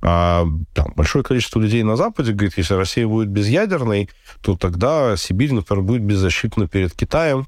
А 0.01 0.47
там 0.73 0.91
большое 0.97 1.23
количество 1.23 1.61
людей 1.61 1.83
на 1.83 1.97
Западе 1.97 2.33
говорит, 2.33 2.57
если 2.57 2.73
Россия 2.73 3.07
будет 3.07 3.29
безъядерной, 3.29 4.09
то 4.41 4.57
тогда 4.57 5.19
Сибирь, 5.19 5.53
например, 5.53 5.85
будет 5.85 6.03
беззащитна 6.03 6.67
перед 6.67 6.95
Китаем, 6.95 7.47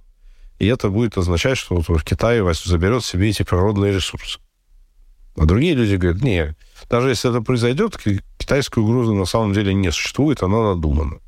и 0.58 0.66
это 0.66 0.88
будет 0.88 1.18
означать, 1.18 1.58
что 1.58 1.82
вот 1.86 2.02
Китай 2.02 2.40
заберет 2.52 3.04
себе 3.04 3.28
эти 3.28 3.42
природные 3.42 3.92
ресурсы. 3.92 4.38
А 5.36 5.44
другие 5.44 5.74
люди 5.74 5.96
говорят, 5.96 6.22
не, 6.22 6.56
даже 6.88 7.10
если 7.10 7.30
это 7.30 7.42
произойдет, 7.42 7.98
китайской 8.38 8.78
угрозы 8.78 9.12
на 9.12 9.26
самом 9.26 9.52
деле 9.52 9.74
не 9.74 9.92
существует, 9.92 10.42
она 10.42 10.62
надумана. 10.62 11.18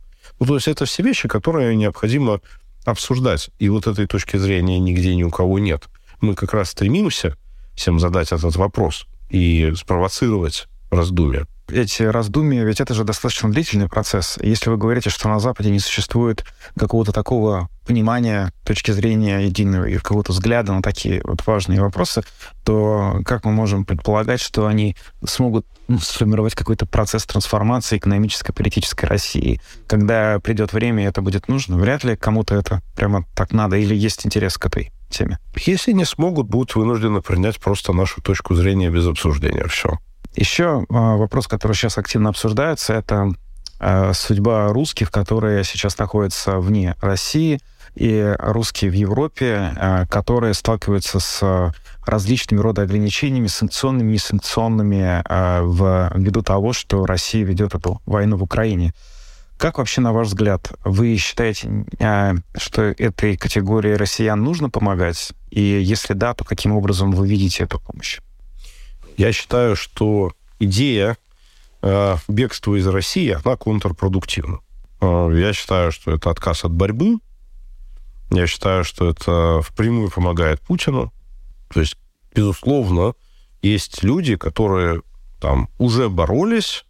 Ну, 0.40 0.46
то 0.46 0.54
есть 0.54 0.68
это 0.68 0.86
все 0.86 1.02
вещи, 1.02 1.28
которые 1.28 1.76
необходимо 1.76 2.40
обсуждать. 2.86 3.50
И 3.58 3.68
вот 3.68 3.86
этой 3.86 4.06
точки 4.06 4.36
зрения 4.38 4.78
нигде 4.78 5.14
ни 5.14 5.24
у 5.24 5.30
кого 5.30 5.58
нет 5.58 5.88
мы 6.20 6.34
как 6.34 6.54
раз 6.54 6.70
стремимся 6.70 7.36
всем 7.74 8.00
задать 8.00 8.32
этот 8.32 8.56
вопрос 8.56 9.06
и 9.30 9.72
спровоцировать 9.76 10.66
раздумья. 10.90 11.46
Эти 11.70 12.02
раздумья, 12.02 12.64
ведь 12.64 12.81
это 12.81 12.94
же 12.94 13.04
достаточно 13.04 13.50
длительный 13.50 13.88
процесс. 13.88 14.38
Если 14.40 14.70
вы 14.70 14.78
говорите, 14.78 15.11
что 15.11 15.28
на 15.28 15.38
Западе 15.38 15.70
не 15.70 15.81
существует 15.81 16.44
какого-то 16.78 17.12
такого 17.12 17.68
понимания, 17.87 18.52
точки 18.64 18.90
зрения 18.90 19.40
единого 19.40 19.85
и 19.85 19.96
какого-то 19.96 20.33
взгляда 20.33 20.72
на 20.72 20.83
такие 20.83 21.20
вот 21.24 21.46
важные 21.46 21.81
вопросы, 21.81 22.22
то 22.64 23.20
как 23.24 23.44
мы 23.44 23.52
можем 23.52 23.85
предполагать, 23.85 24.40
что 24.40 24.66
они 24.66 24.96
смогут 25.24 25.66
ну, 25.88 25.98
сформировать 25.98 26.54
какой-то 26.54 26.87
процесс 26.87 27.24
трансформации 27.24 27.98
экономической, 27.98 28.52
политической 28.52 29.07
России? 29.07 29.61
Когда 29.87 30.38
придет 30.40 30.72
время, 30.72 31.04
и 31.04 31.07
это 31.07 31.22
будет 31.22 31.48
нужно, 31.48 31.76
вряд 31.76 32.04
ли 32.04 32.16
кому-то 32.16 32.54
это 32.54 32.83
прямо 32.96 33.24
так 33.35 33.52
надо 33.52 33.76
или 33.76 33.94
есть 33.94 34.24
интерес 34.24 34.57
к 34.57 34.66
этой 34.66 34.90
теме. 35.11 35.38
Если 35.54 35.92
не 35.92 36.04
смогут, 36.04 36.48
будут 36.48 36.74
вынуждены 36.74 37.20
принять 37.20 37.59
просто 37.59 37.92
нашу 37.92 38.20
точку 38.22 38.54
зрения 38.54 38.90
без 38.90 39.07
обсуждения. 39.07 39.66
Все. 39.66 39.98
Еще 40.38 40.87
а, 40.88 41.16
вопрос, 41.16 41.48
который 41.48 41.72
сейчас 41.72 41.98
активно 41.98 42.29
обсуждается, 42.29 42.92
это 42.92 43.33
э, 43.81 44.12
судьба 44.14 44.68
русских, 44.68 45.11
которые 45.11 45.64
сейчас 45.64 45.98
находятся 45.98 46.59
вне 46.59 46.94
России, 47.01 47.59
и 47.96 48.37
русские 48.38 48.92
в 48.92 48.94
Европе, 48.94 49.72
э, 49.74 50.07
которые 50.07 50.55
сталкиваются 50.55 51.18
с 51.18 51.74
различными 52.07 52.61
рода 52.61 52.83
ограничениями, 52.83 53.48
санкционными, 53.48 54.12
несанкционными, 54.12 55.24
ввиду 56.16 56.42
того, 56.42 56.72
что 56.72 57.05
Россия 57.05 57.44
ведет 57.44 57.74
эту 57.74 58.01
войну 58.07 58.37
в 58.37 58.44
Украине. 58.44 58.94
Как 59.57 59.79
вообще, 59.79 60.01
на 60.01 60.12
ваш 60.12 60.29
взгляд, 60.29 60.70
вы 60.85 61.16
считаете, 61.16 61.85
что 62.57 62.83
этой 62.83 63.37
категории 63.37 63.92
россиян 63.92 64.40
нужно 64.40 64.70
помогать? 64.70 65.33
И 65.51 65.61
если 65.61 66.14
да, 66.14 66.33
то 66.33 66.44
каким 66.44 66.77
образом 66.77 67.11
вы 67.11 67.27
видите 67.27 67.64
эту 67.64 67.81
помощь? 67.81 68.20
Я 69.18 69.33
считаю, 69.33 69.74
что 69.74 70.33
идея 70.61 71.16
э, 71.83 72.16
бегства 72.28 72.76
из 72.76 72.87
России, 72.87 73.37
она 73.44 73.57
контрпродуктивна. 73.57 74.61
Э, 75.00 75.31
я 75.35 75.52
считаю, 75.52 75.90
что 75.90 76.12
это 76.12 76.31
отказ 76.31 76.64
от 76.64 76.70
борьбы. 76.70 77.16
Я 78.31 78.46
считаю, 78.46 78.85
что 78.85 79.11
это 79.11 79.61
впрямую 79.61 80.12
помогает 80.12 80.61
Путину. 80.61 81.12
То 81.68 81.81
есть, 81.81 81.96
безусловно, 82.33 83.14
есть 83.61 84.04
люди, 84.04 84.37
которые 84.37 85.02
там 85.40 85.68
уже 85.78 86.09
боролись, 86.09 86.85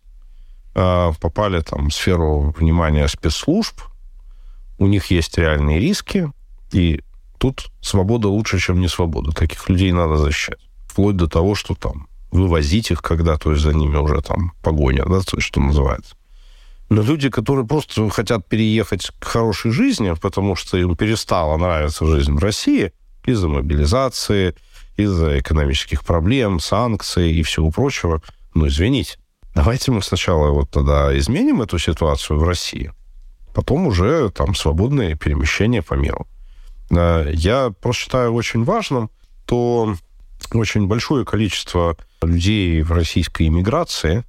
э, 0.74 1.12
попали 1.18 1.60
там 1.60 1.88
в 1.88 1.94
сферу 1.94 2.54
внимания 2.58 3.08
спецслужб, 3.08 3.80
у 4.76 4.86
них 4.86 5.06
есть 5.06 5.38
реальные 5.38 5.80
риски, 5.80 6.30
и 6.72 7.00
тут 7.38 7.72
свобода 7.80 8.28
лучше, 8.28 8.58
чем 8.58 8.80
не 8.80 8.88
свобода. 8.88 9.32
Таких 9.32 9.66
людей 9.70 9.92
надо 9.92 10.18
защищать. 10.18 10.60
Вплоть 10.88 11.16
до 11.16 11.26
того, 11.26 11.54
что 11.54 11.74
там 11.74 12.07
вывозить 12.30 12.90
их 12.90 13.02
когда, 13.02 13.36
то 13.36 13.52
есть 13.52 13.62
за 13.62 13.72
ними 13.72 13.96
уже 13.96 14.20
там 14.20 14.52
погоня, 14.62 15.04
да, 15.06 15.20
то 15.20 15.40
что 15.40 15.60
называется. 15.60 16.14
Но 16.90 17.02
люди, 17.02 17.28
которые 17.28 17.66
просто 17.66 18.08
хотят 18.08 18.48
переехать 18.48 19.10
к 19.18 19.24
хорошей 19.24 19.70
жизни, 19.70 20.14
потому 20.20 20.56
что 20.56 20.78
им 20.78 20.96
перестала 20.96 21.56
нравиться 21.56 22.06
жизнь 22.06 22.34
в 22.34 22.38
России 22.38 22.92
из-за 23.24 23.48
мобилизации, 23.48 24.54
из-за 24.96 25.38
экономических 25.38 26.04
проблем, 26.04 26.60
санкций 26.60 27.32
и 27.32 27.42
всего 27.42 27.70
прочего, 27.70 28.22
ну, 28.54 28.68
извините, 28.68 29.18
давайте 29.54 29.92
мы 29.92 30.02
сначала 30.02 30.50
вот 30.50 30.70
тогда 30.70 31.16
изменим 31.18 31.60
эту 31.60 31.78
ситуацию 31.78 32.38
в 32.38 32.42
России, 32.42 32.92
потом 33.54 33.86
уже 33.86 34.30
там 34.30 34.54
свободное 34.54 35.14
перемещение 35.14 35.82
по 35.82 35.94
миру. 35.94 36.26
Э, 36.90 37.30
я 37.32 37.70
просто 37.70 38.02
считаю 38.02 38.32
очень 38.32 38.64
важным 38.64 39.10
то 39.46 39.94
очень 40.52 40.86
большое 40.86 41.24
количество 41.24 41.96
людей 42.22 42.82
в 42.82 42.92
российской 42.92 43.48
иммиграции, 43.48 44.24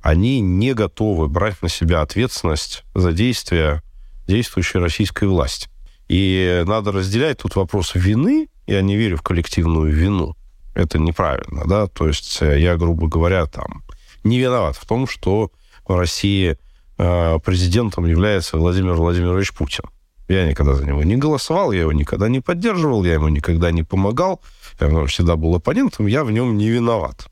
они 0.00 0.40
не 0.40 0.74
готовы 0.74 1.28
брать 1.28 1.62
на 1.62 1.68
себя 1.68 2.02
ответственность 2.02 2.84
за 2.94 3.12
действия 3.12 3.82
действующей 4.26 4.80
российской 4.80 5.26
власти. 5.26 5.68
И 6.08 6.62
надо 6.66 6.92
разделять 6.92 7.38
тут 7.38 7.56
вопрос 7.56 7.92
вины, 7.94 8.48
я 8.66 8.82
не 8.82 8.96
верю 8.96 9.16
в 9.16 9.22
коллективную 9.22 9.92
вину. 9.92 10.36
Это 10.74 10.98
неправильно, 10.98 11.64
да, 11.66 11.86
то 11.86 12.08
есть 12.08 12.42
э, 12.42 12.60
я, 12.60 12.76
грубо 12.76 13.06
говоря, 13.06 13.46
там, 13.46 13.84
не 14.24 14.40
виноват 14.40 14.76
в 14.76 14.84
том, 14.86 15.06
что 15.06 15.52
в 15.86 15.96
России 15.96 16.58
э, 16.98 17.38
президентом 17.44 18.06
является 18.06 18.58
Владимир 18.58 18.94
Владимирович 18.94 19.52
Путин. 19.52 19.84
Я 20.26 20.48
никогда 20.48 20.74
за 20.74 20.84
него 20.84 21.04
не 21.04 21.16
голосовал, 21.16 21.70
я 21.70 21.82
его 21.82 21.92
никогда 21.92 22.28
не 22.28 22.40
поддерживал, 22.40 23.04
я 23.04 23.14
ему 23.14 23.28
никогда 23.28 23.70
не 23.70 23.82
помогал, 23.82 24.40
я 24.80 25.06
всегда 25.06 25.36
был 25.36 25.54
оппонентом, 25.54 26.06
я 26.06 26.24
в 26.24 26.32
нем 26.32 26.56
не 26.56 26.70
виноват. 26.70 27.28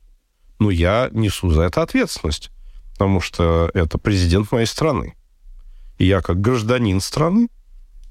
Но 0.63 0.71
я 0.71 1.09
несу 1.11 1.49
за 1.49 1.63
это 1.63 1.81
ответственность, 1.81 2.49
потому 2.93 3.19
что 3.19 3.69
это 3.73 3.97
президент 3.97 4.49
моей 4.53 4.65
страны. 4.65 5.13
И 5.97 6.05
я 6.05 6.21
как 6.21 6.39
гражданин 6.39 7.01
страны, 7.01 7.49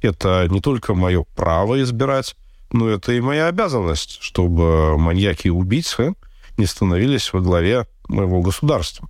это 0.03 0.47
не 0.51 0.61
только 0.61 0.93
мое 0.93 1.25
право 1.35 1.81
избирать, 1.83 2.37
но 2.71 2.91
это 2.91 3.13
и 3.13 3.23
моя 3.23 3.47
обязанность, 3.49 4.19
чтобы 4.21 4.99
маньяки 4.99 5.47
и 5.47 5.51
убийцы 5.51 6.13
не 6.59 6.67
становились 6.67 7.33
во 7.33 7.41
главе 7.41 7.87
моего 8.07 8.43
государства. 8.43 9.09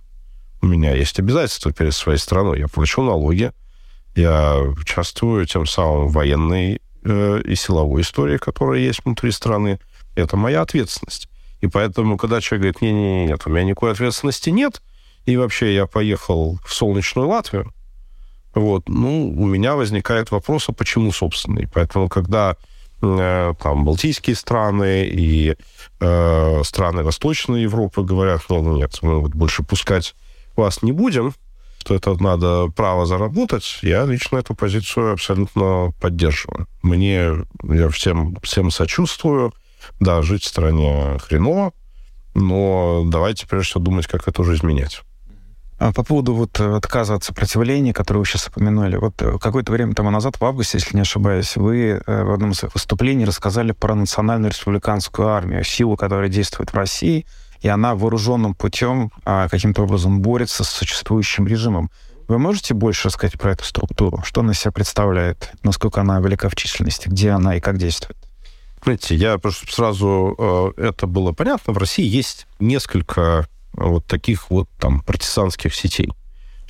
У 0.61 0.65
меня 0.65 0.95
есть 0.95 1.19
обязательства 1.19 1.73
перед 1.73 1.93
своей 1.93 2.19
страной. 2.19 2.59
Я 2.59 2.69
плачу 2.69 3.01
налоги, 3.01 3.51
я 4.15 4.57
участвую 4.57 5.45
тем 5.47 5.65
самым 5.65 6.07
в 6.07 6.13
военной 6.13 6.81
э, 7.03 7.41
и 7.43 7.55
силовой 7.55 8.03
истории, 8.03 8.37
которая 8.37 8.79
есть 8.79 9.03
внутри 9.03 9.31
страны. 9.31 9.81
Это 10.15 10.37
моя 10.37 10.61
ответственность. 10.61 11.27
И 11.63 11.67
поэтому, 11.67 12.17
когда 12.17 12.41
человек 12.41 12.61
говорит, 12.61 12.81
не-не-не, 12.81 13.27
нет, 13.27 13.43
у 13.45 13.49
меня 13.49 13.63
никакой 13.63 13.93
ответственности 13.93 14.49
нет, 14.49 14.81
и 15.25 15.37
вообще 15.37 15.73
я 15.73 15.85
поехал 15.85 16.59
в 16.65 16.73
солнечную 16.73 17.29
Латвию, 17.29 17.73
вот, 18.53 18.89
ну, 18.89 19.29
у 19.29 19.45
меня 19.45 19.75
возникает 19.75 20.29
вопрос, 20.31 20.67
а 20.67 20.73
почему, 20.73 21.13
собственно? 21.13 21.59
И 21.59 21.65
поэтому, 21.65 22.09
когда 22.09 22.57
э, 23.01 23.53
там 23.63 23.85
Балтийские 23.85 24.35
страны 24.35 25.05
и 25.05 25.55
э, 26.01 26.61
страны 26.65 27.01
Восточной 27.01 27.61
Европы 27.61 28.03
говорят, 28.03 28.41
ну, 28.49 28.75
нет, 28.75 28.99
мы 29.01 29.21
вот 29.21 29.31
больше 29.33 29.63
пускать 29.63 30.15
вас 30.57 30.81
не 30.81 30.91
будем, 30.91 31.33
что 31.79 31.95
это 31.95 32.21
надо 32.21 32.67
право 32.75 33.05
заработать, 33.05 33.79
я 33.83 34.03
лично 34.03 34.39
эту 34.39 34.53
позицию 34.53 35.13
абсолютно 35.13 35.93
поддерживаю. 36.01 36.67
Мне, 36.81 37.45
я 37.63 37.87
всем, 37.87 38.35
всем 38.43 38.69
сочувствую. 38.69 39.53
Да, 39.99 40.21
жить 40.21 40.43
в 40.43 40.47
стране 40.47 41.17
хреново, 41.19 41.73
но 42.33 43.03
давайте 43.05 43.47
прежде 43.47 43.69
всего 43.69 43.83
думать, 43.83 44.07
как 44.07 44.27
это 44.27 44.41
уже 44.41 44.55
изменять. 44.55 45.01
А 45.79 45.91
по 45.91 46.03
поводу 46.03 46.33
вот 46.33 46.59
отказа 46.59 47.15
от 47.15 47.23
сопротивления, 47.23 47.93
которое 47.93 48.19
вы 48.19 48.25
сейчас 48.25 48.47
упомянули. 48.47 48.95
Вот 48.95 49.21
э, 49.21 49.37
какое-то 49.39 49.71
время 49.71 49.93
тому 49.93 50.11
назад, 50.11 50.39
в 50.39 50.45
августе, 50.45 50.77
если 50.77 50.95
не 50.95 51.01
ошибаюсь, 51.01 51.57
вы 51.57 52.01
э, 52.05 52.23
в 52.23 52.31
одном 52.31 52.51
из 52.51 52.63
выступлений 52.73 53.25
рассказали 53.25 53.73
про 53.73 53.95
национальную 53.95 54.51
республиканскую 54.51 55.27
армию, 55.27 55.63
силу, 55.63 55.97
которая 55.97 56.29
действует 56.29 56.71
в 56.71 56.75
России– 56.75 57.25
и 57.63 57.69
она 57.69 57.95
вооруженным 57.95 58.53
путем 58.53 59.09
а, 59.23 59.47
каким-то 59.47 59.83
образом 59.83 60.21
борется 60.21 60.63
с 60.63 60.69
существующим 60.69 61.47
режимом. 61.47 61.89
Вы 62.27 62.37
можете 62.37 62.73
больше 62.73 63.07
рассказать 63.07 63.39
про 63.39 63.53
эту 63.53 63.63
структуру? 63.63 64.21
Что 64.23 64.41
она 64.41 64.53
себя 64.53 64.71
представляет? 64.71 65.51
Насколько 65.63 66.01
она 66.01 66.19
велика 66.19 66.49
в 66.49 66.55
численности? 66.55 67.07
Где 67.07 67.31
она 67.31 67.55
и 67.55 67.61
как 67.61 67.77
действует? 67.77 68.17
Знаете, 68.83 69.15
я 69.15 69.39
сразу... 69.69 70.35
Э, 70.37 70.71
это 70.77 71.07
было 71.07 71.31
понятно. 71.31 71.73
В 71.73 71.77
России 71.77 72.05
есть 72.05 72.47
несколько 72.59 73.47
вот 73.73 74.05
таких 74.05 74.49
вот 74.49 74.69
там 74.79 75.01
партизанских 75.01 75.73
сетей. 75.73 76.11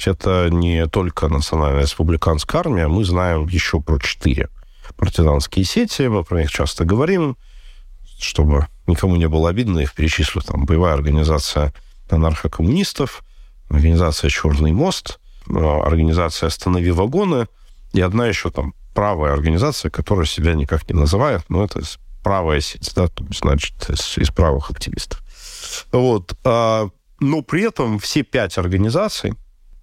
Это 0.06 0.50
не 0.50 0.88
только 0.88 1.28
Национальная 1.28 1.84
республиканская 1.84 2.62
армия, 2.62 2.88
мы 2.88 3.04
знаем 3.06 3.48
еще 3.48 3.80
про 3.80 4.00
четыре 4.00 4.50
партизанские 4.98 5.66
сети, 5.66 6.04
мы 6.04 6.24
про 6.24 6.42
них 6.42 6.52
часто 6.52 6.84
говорим 6.84 7.38
чтобы 8.24 8.68
никому 8.88 9.16
не 9.16 9.28
было 9.28 9.50
обидно, 9.50 9.80
их 9.80 9.94
перечислю. 9.94 10.42
Там 10.42 10.66
боевая 10.66 10.94
организация 10.94 11.74
анархокоммунистов, 12.10 13.24
организация 13.70 14.30
«Черный 14.30 14.72
мост», 14.72 15.20
э, 15.50 15.54
организация 15.54 16.48
«Останови 16.48 16.92
вагоны» 16.92 17.48
и 17.94 18.02
одна 18.02 18.28
еще 18.28 18.50
там 18.50 18.74
правая 18.94 19.34
организация, 19.34 19.90
которая 19.90 20.26
себя 20.26 20.54
никак 20.54 20.90
не 20.90 21.00
называет, 21.00 21.44
но 21.50 21.64
это 21.64 21.82
правая 22.24 22.62
сеть, 22.62 22.92
да, 22.96 23.08
то 23.08 23.26
есть, 23.26 23.42
значит, 23.42 23.90
из, 23.90 24.18
из 24.18 24.30
правых 24.30 24.72
активистов. 24.72 25.22
Вот. 25.92 26.36
А, 26.44 26.90
но 27.20 27.42
при 27.42 27.64
этом 27.64 28.00
все 28.00 28.24
пять 28.24 28.58
организаций, 28.58 29.34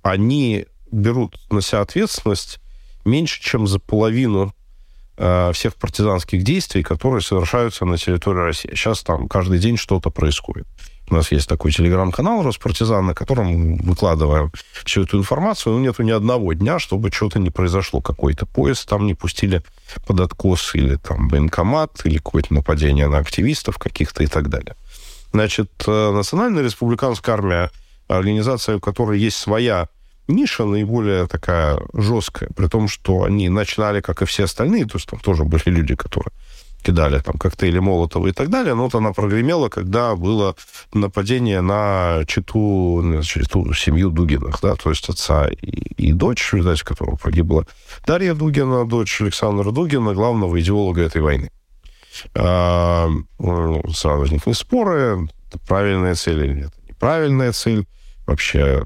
они 0.02 0.66
берут 0.90 1.38
на 1.50 1.60
себя 1.60 1.80
ответственность 1.80 2.60
меньше, 3.04 3.42
чем 3.42 3.66
за 3.66 3.78
половину 3.78 4.54
Э, 5.22 5.52
всех 5.52 5.74
партизанских 5.74 6.42
действий, 6.42 6.82
которые 6.82 7.20
совершаются 7.20 7.84
на 7.84 7.98
территории 7.98 8.38
России. 8.38 8.70
Сейчас 8.74 9.02
там 9.02 9.28
каждый 9.28 9.58
день 9.58 9.76
что-то 9.76 10.08
происходит. 10.08 10.66
У 11.10 11.14
нас 11.14 11.30
есть 11.30 11.46
такой 11.46 11.72
телеграм-канал 11.72 12.42
Роспартизан, 12.42 13.04
на 13.04 13.12
котором 13.12 13.48
мы 13.48 13.76
выкладываем 13.82 14.50
всю 14.82 15.02
эту 15.02 15.18
информацию. 15.18 15.74
Но 15.74 15.80
нету 15.80 16.04
ни 16.04 16.10
одного 16.10 16.54
дня, 16.54 16.78
чтобы 16.78 17.10
что-то 17.12 17.38
не 17.38 17.50
произошло. 17.50 18.00
Какой-то 18.00 18.46
поезд 18.46 18.88
там 18.88 19.04
не 19.04 19.12
пустили 19.12 19.62
под 20.06 20.20
откос, 20.20 20.74
или 20.74 20.96
там 20.96 21.28
военкомат, 21.28 22.00
или 22.04 22.16
какое-то 22.16 22.54
нападение 22.54 23.06
на 23.06 23.18
активистов 23.18 23.76
каких-то 23.76 24.24
и 24.24 24.26
так 24.26 24.48
далее. 24.48 24.74
Значит, 25.34 25.70
э, 25.86 26.12
Национальная 26.12 26.62
республиканская 26.62 27.34
армия, 27.34 27.70
организация, 28.08 28.76
у 28.76 28.80
которой 28.80 29.20
есть 29.20 29.36
своя 29.36 29.90
ниша 30.30 30.64
наиболее 30.64 31.26
такая 31.26 31.80
жесткая, 31.92 32.50
при 32.56 32.66
том, 32.66 32.88
что 32.88 33.24
они 33.24 33.48
начинали, 33.48 34.00
как 34.00 34.22
и 34.22 34.24
все 34.24 34.44
остальные, 34.44 34.86
то 34.86 34.96
есть 34.96 35.08
там 35.08 35.20
тоже 35.20 35.44
были 35.44 35.62
люди, 35.66 35.94
которые 35.94 36.32
кидали 36.82 37.20
там 37.20 37.34
коктейли 37.34 37.78
Молотова 37.78 38.28
и 38.28 38.32
так 38.32 38.48
далее, 38.48 38.74
но 38.74 38.84
вот 38.84 38.94
она 38.94 39.12
прогремела, 39.12 39.68
когда 39.68 40.14
было 40.16 40.56
нападение 40.92 41.60
на 41.60 42.24
читу, 42.26 43.22
читу 43.22 43.72
семью 43.74 44.10
Дугинах, 44.10 44.60
да, 44.62 44.74
то 44.74 44.90
есть 44.90 45.08
отца 45.08 45.48
и, 45.48 45.66
и 45.96 46.12
дочь, 46.12 46.52
видать, 46.52 46.82
которого 46.82 47.16
погибла 47.16 47.66
Дарья 48.06 48.34
Дугина, 48.34 48.86
дочь 48.86 49.20
Александра 49.20 49.70
Дугина, 49.70 50.14
главного 50.14 50.60
идеолога 50.60 51.02
этой 51.02 51.20
войны. 51.20 51.50
А, 52.34 53.08
сразу 53.38 54.20
возникли 54.20 54.52
споры, 54.52 55.28
правильная 55.68 56.14
цель 56.14 56.44
или 56.44 56.54
нет, 56.62 56.72
неправильная 56.88 57.52
цель. 57.52 57.86
Вообще 58.30 58.84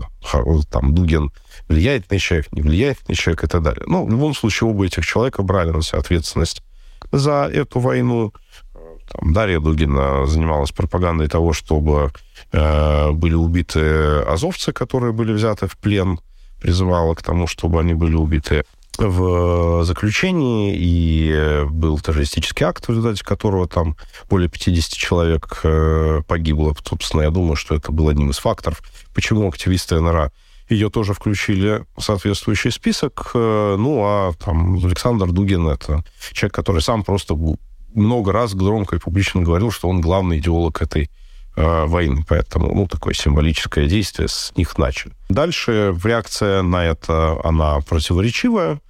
там 0.70 0.94
Дугин 0.94 1.30
влияет 1.68 2.11
на 2.11 2.18
человека, 2.18 2.48
не 2.52 2.62
влияет 2.62 3.09
на 3.09 3.14
человека 3.14 3.46
и 3.46 3.48
так 3.48 3.62
далее. 3.62 3.85
Ну, 3.87 4.07
в 4.07 4.11
любом 4.11 4.35
случае 4.35 4.70
оба 4.70 4.87
этих 4.87 5.07
человека 5.07 5.42
брали 5.42 5.70
на 5.70 5.83
себя 5.83 5.98
ответственность 5.98 6.62
за 7.12 7.50
эту 7.52 7.78
войну. 7.80 8.33
Там, 9.12 9.33
Дарья 9.33 9.61
Дугина 9.61 10.26
занималась 10.26 10.72
пропагандой 10.72 11.28
того, 11.28 11.52
чтобы 11.52 12.12
э, 12.52 13.11
были 13.12 13.35
убиты 13.35 14.20
азовцы, 14.26 14.72
которые 14.72 15.12
были 15.12 15.33
взяты 15.33 15.66
в 15.66 15.76
плен, 15.76 16.18
призывала 16.61 17.14
к 17.14 17.22
тому, 17.22 17.46
чтобы 17.46 17.80
они 17.80 17.94
были 17.94 18.14
убиты 18.14 18.64
в 18.98 19.85
заключении, 19.85 20.74
и 20.76 21.64
был 21.68 21.98
террористический 21.98 22.66
акт, 22.66 22.87
в 22.87 22.90
результате 22.90 23.24
которого 23.24 23.66
там 23.66 23.96
более 24.28 24.48
50 24.48 24.92
человек 24.92 25.61
э, 25.64 26.22
погибло. 26.26 26.74
Собственно, 26.85 27.22
я 27.22 27.30
думаю, 27.30 27.57
что 27.57 27.74
это 27.74 27.92
был 27.92 28.09
одним 28.09 28.30
из 28.30 28.38
факторов, 28.38 28.83
почему 29.14 29.48
активисты 29.48 30.00
НРА 30.00 30.30
ее 30.68 30.88
тоже 30.90 31.12
включили 31.12 31.85
в 31.96 32.02
соответствующий 32.02 32.70
список. 32.70 33.33
Э, 33.35 33.76
ну, 33.78 34.02
а 34.04 34.33
там 34.33 34.76
Александр 34.85 35.30
Дугин— 35.30 35.68
это 35.68 36.04
человек, 36.33 36.54
который 36.54 36.80
сам 36.80 37.02
просто 37.02 37.37
много 37.94 38.33
раз 38.33 38.54
громко 38.54 38.96
и 38.96 38.98
публично 38.98 39.42
говорил, 39.42 39.70
что 39.70 39.88
он 39.88 40.00
главный 40.00 40.38
идеолог 40.38 40.80
этой 40.83 41.11
э, 41.57 41.85
войны. 41.85 42.24
Поэтому, 42.26 42.74
ну, 42.74 42.87
такое 42.87 43.14
символическое 43.14 43.87
действие 43.87 44.28
с 44.28 44.52
них 44.57 44.76
начали. 44.78 45.12
Дальше 45.28 45.96
реакция 46.02 46.62
на 46.62 46.85
это, 46.85 47.38
она 47.44 47.80
противоречивая, 47.80 48.80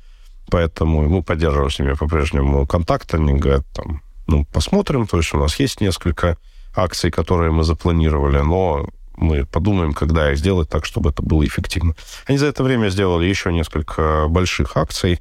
поэтому 0.54 1.02
мы 1.08 1.24
поддерживаем 1.24 1.68
с 1.68 1.80
ними 1.80 1.94
по-прежнему 1.94 2.64
контакт. 2.64 3.12
Они 3.12 3.32
говорят, 3.32 3.66
там, 3.74 4.02
ну, 4.28 4.44
посмотрим. 4.52 5.04
То 5.08 5.16
есть 5.16 5.34
у 5.34 5.38
нас 5.38 5.58
есть 5.58 5.80
несколько 5.80 6.36
акций, 6.76 7.10
которые 7.10 7.50
мы 7.50 7.64
запланировали, 7.64 8.38
но 8.38 8.86
мы 9.16 9.46
подумаем, 9.46 9.92
когда 9.92 10.30
их 10.30 10.38
сделать 10.38 10.68
так, 10.68 10.84
чтобы 10.84 11.10
это 11.10 11.24
было 11.24 11.44
эффективно. 11.44 11.96
Они 12.28 12.38
за 12.38 12.46
это 12.46 12.62
время 12.62 12.88
сделали 12.90 13.26
еще 13.26 13.52
несколько 13.52 14.28
больших 14.28 14.76
акций, 14.76 15.18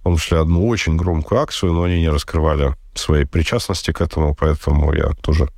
в 0.00 0.04
том 0.04 0.18
числе 0.18 0.38
одну 0.40 0.68
очень 0.68 0.98
громкую 0.98 1.40
акцию, 1.40 1.72
но 1.72 1.84
они 1.84 2.00
не 2.00 2.10
раскрывали 2.10 2.74
своей 2.94 3.24
причастности 3.24 3.90
к 3.90 4.02
этому, 4.02 4.34
поэтому 4.34 4.92
я 4.92 5.12
тоже 5.22 5.48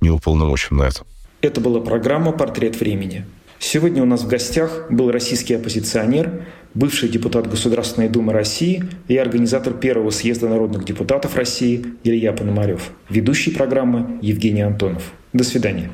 не 0.00 0.08
уполномочен 0.08 0.78
на 0.78 0.84
это. 0.84 1.04
Это 1.42 1.60
была 1.60 1.80
программа 1.80 2.32
«Портрет 2.32 2.80
времени». 2.80 3.26
Сегодня 3.64 4.02
у 4.02 4.06
нас 4.06 4.22
в 4.22 4.26
гостях 4.26 4.90
был 4.90 5.12
российский 5.12 5.54
оппозиционер, 5.54 6.46
бывший 6.74 7.08
депутат 7.08 7.48
Государственной 7.48 8.08
Думы 8.08 8.32
России 8.32 8.82
и 9.06 9.16
организатор 9.16 9.72
первого 9.72 10.10
съезда 10.10 10.48
народных 10.48 10.84
депутатов 10.84 11.36
России 11.36 11.86
Илья 12.02 12.32
Пономарев, 12.32 12.90
ведущий 13.08 13.52
программы 13.52 14.18
Евгений 14.20 14.62
Антонов. 14.62 15.12
До 15.32 15.44
свидания. 15.44 15.90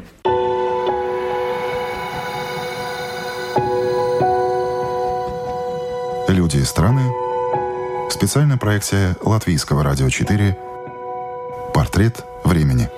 Люди 6.26 6.56
и 6.56 6.64
страны. 6.64 7.02
Специальная 8.08 8.56
проекция 8.56 9.14
Латвийского 9.22 9.84
радио 9.84 10.08
4. 10.08 10.56
Портрет 11.74 12.24
времени. 12.44 12.88